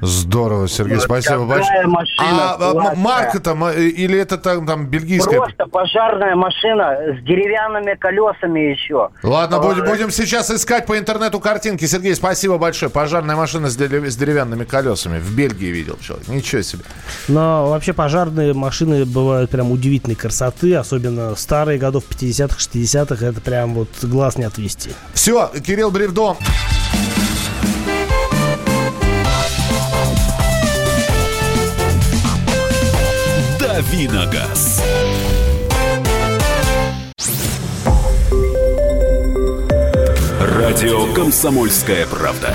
Здорово, 0.01 0.67
Сергей, 0.67 0.95
Вот 0.95 1.03
спасибо 1.03 1.45
большое. 1.45 1.85
машина 1.87 2.53
а, 2.53 2.57
а, 2.59 2.65
м- 2.67 2.71
классная. 2.73 2.95
марка 3.03 3.39
там 3.39 3.63
э, 3.65 3.81
или 3.83 4.17
это 4.19 4.37
там, 4.37 4.65
там 4.65 4.85
бельгийская? 4.87 5.37
Просто 5.39 5.65
пожарная 5.65 6.35
машина 6.35 6.97
с 7.19 7.23
деревянными 7.23 7.95
колесами 7.95 8.59
еще. 8.71 9.09
Ладно, 9.23 9.59
будем, 9.59 9.85
будем 9.85 10.11
сейчас 10.11 10.49
искать 10.51 10.85
по 10.85 10.97
интернету 10.97 11.39
картинки. 11.39 11.85
Сергей, 11.85 12.15
спасибо 12.15 12.57
большое. 12.57 12.89
Пожарная 12.89 13.35
машина 13.35 13.69
с, 13.69 13.75
дерев- 13.75 14.09
с 14.09 14.15
деревянными 14.15 14.63
колесами. 14.63 15.19
В 15.19 15.35
Бельгии 15.35 15.67
видел 15.71 15.97
человек. 16.01 16.27
Ничего 16.27 16.61
себе. 16.61 16.83
Но 17.27 17.69
вообще 17.69 17.93
пожарные 17.93 18.53
машины 18.53 19.05
бывают 19.05 19.49
прям 19.51 19.71
удивительной 19.71 20.15
красоты, 20.15 20.75
особенно 20.75 21.35
старые 21.35 21.77
годов 21.77 22.03
50-х, 22.09 22.57
60-х. 22.57 23.25
Это 23.25 23.41
прям 23.41 23.73
вот 23.73 23.89
глаз 24.03 24.37
не 24.37 24.45
отвести. 24.45 24.91
Все, 25.13 25.49
Кирилл 25.65 25.91
Бревдо. 25.91 26.37
Давиногаз. 33.89 34.83
Радио 40.39 41.11
«Комсомольская 41.13 42.05
правда». 42.05 42.53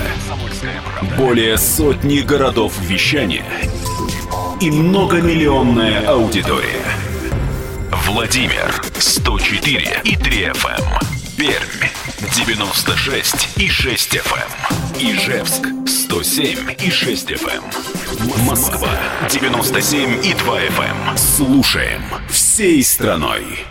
Более 1.17 1.57
сотни 1.57 2.19
городов 2.19 2.79
вещания 2.79 3.45
и 4.61 4.71
многомиллионная 4.71 6.07
аудитория. 6.07 6.85
Владимир 8.07 8.81
104 8.97 10.01
и 10.05 10.15
3 10.15 10.43
FM. 10.45 10.83
Пермь 11.35 11.89
96 12.33 13.57
и 13.57 13.67
6 13.67 14.15
FM. 14.15 14.74
Ижевск 14.99 15.67
107 15.87 16.75
и 16.79 16.89
6 16.89 17.31
FM. 17.31 18.45
Москва 18.45 18.89
97 19.29 20.25
и 20.25 20.33
2 20.33 20.59
FM. 20.59 21.17
Слушаем 21.17 22.01
всей 22.29 22.81
страной. 22.81 23.65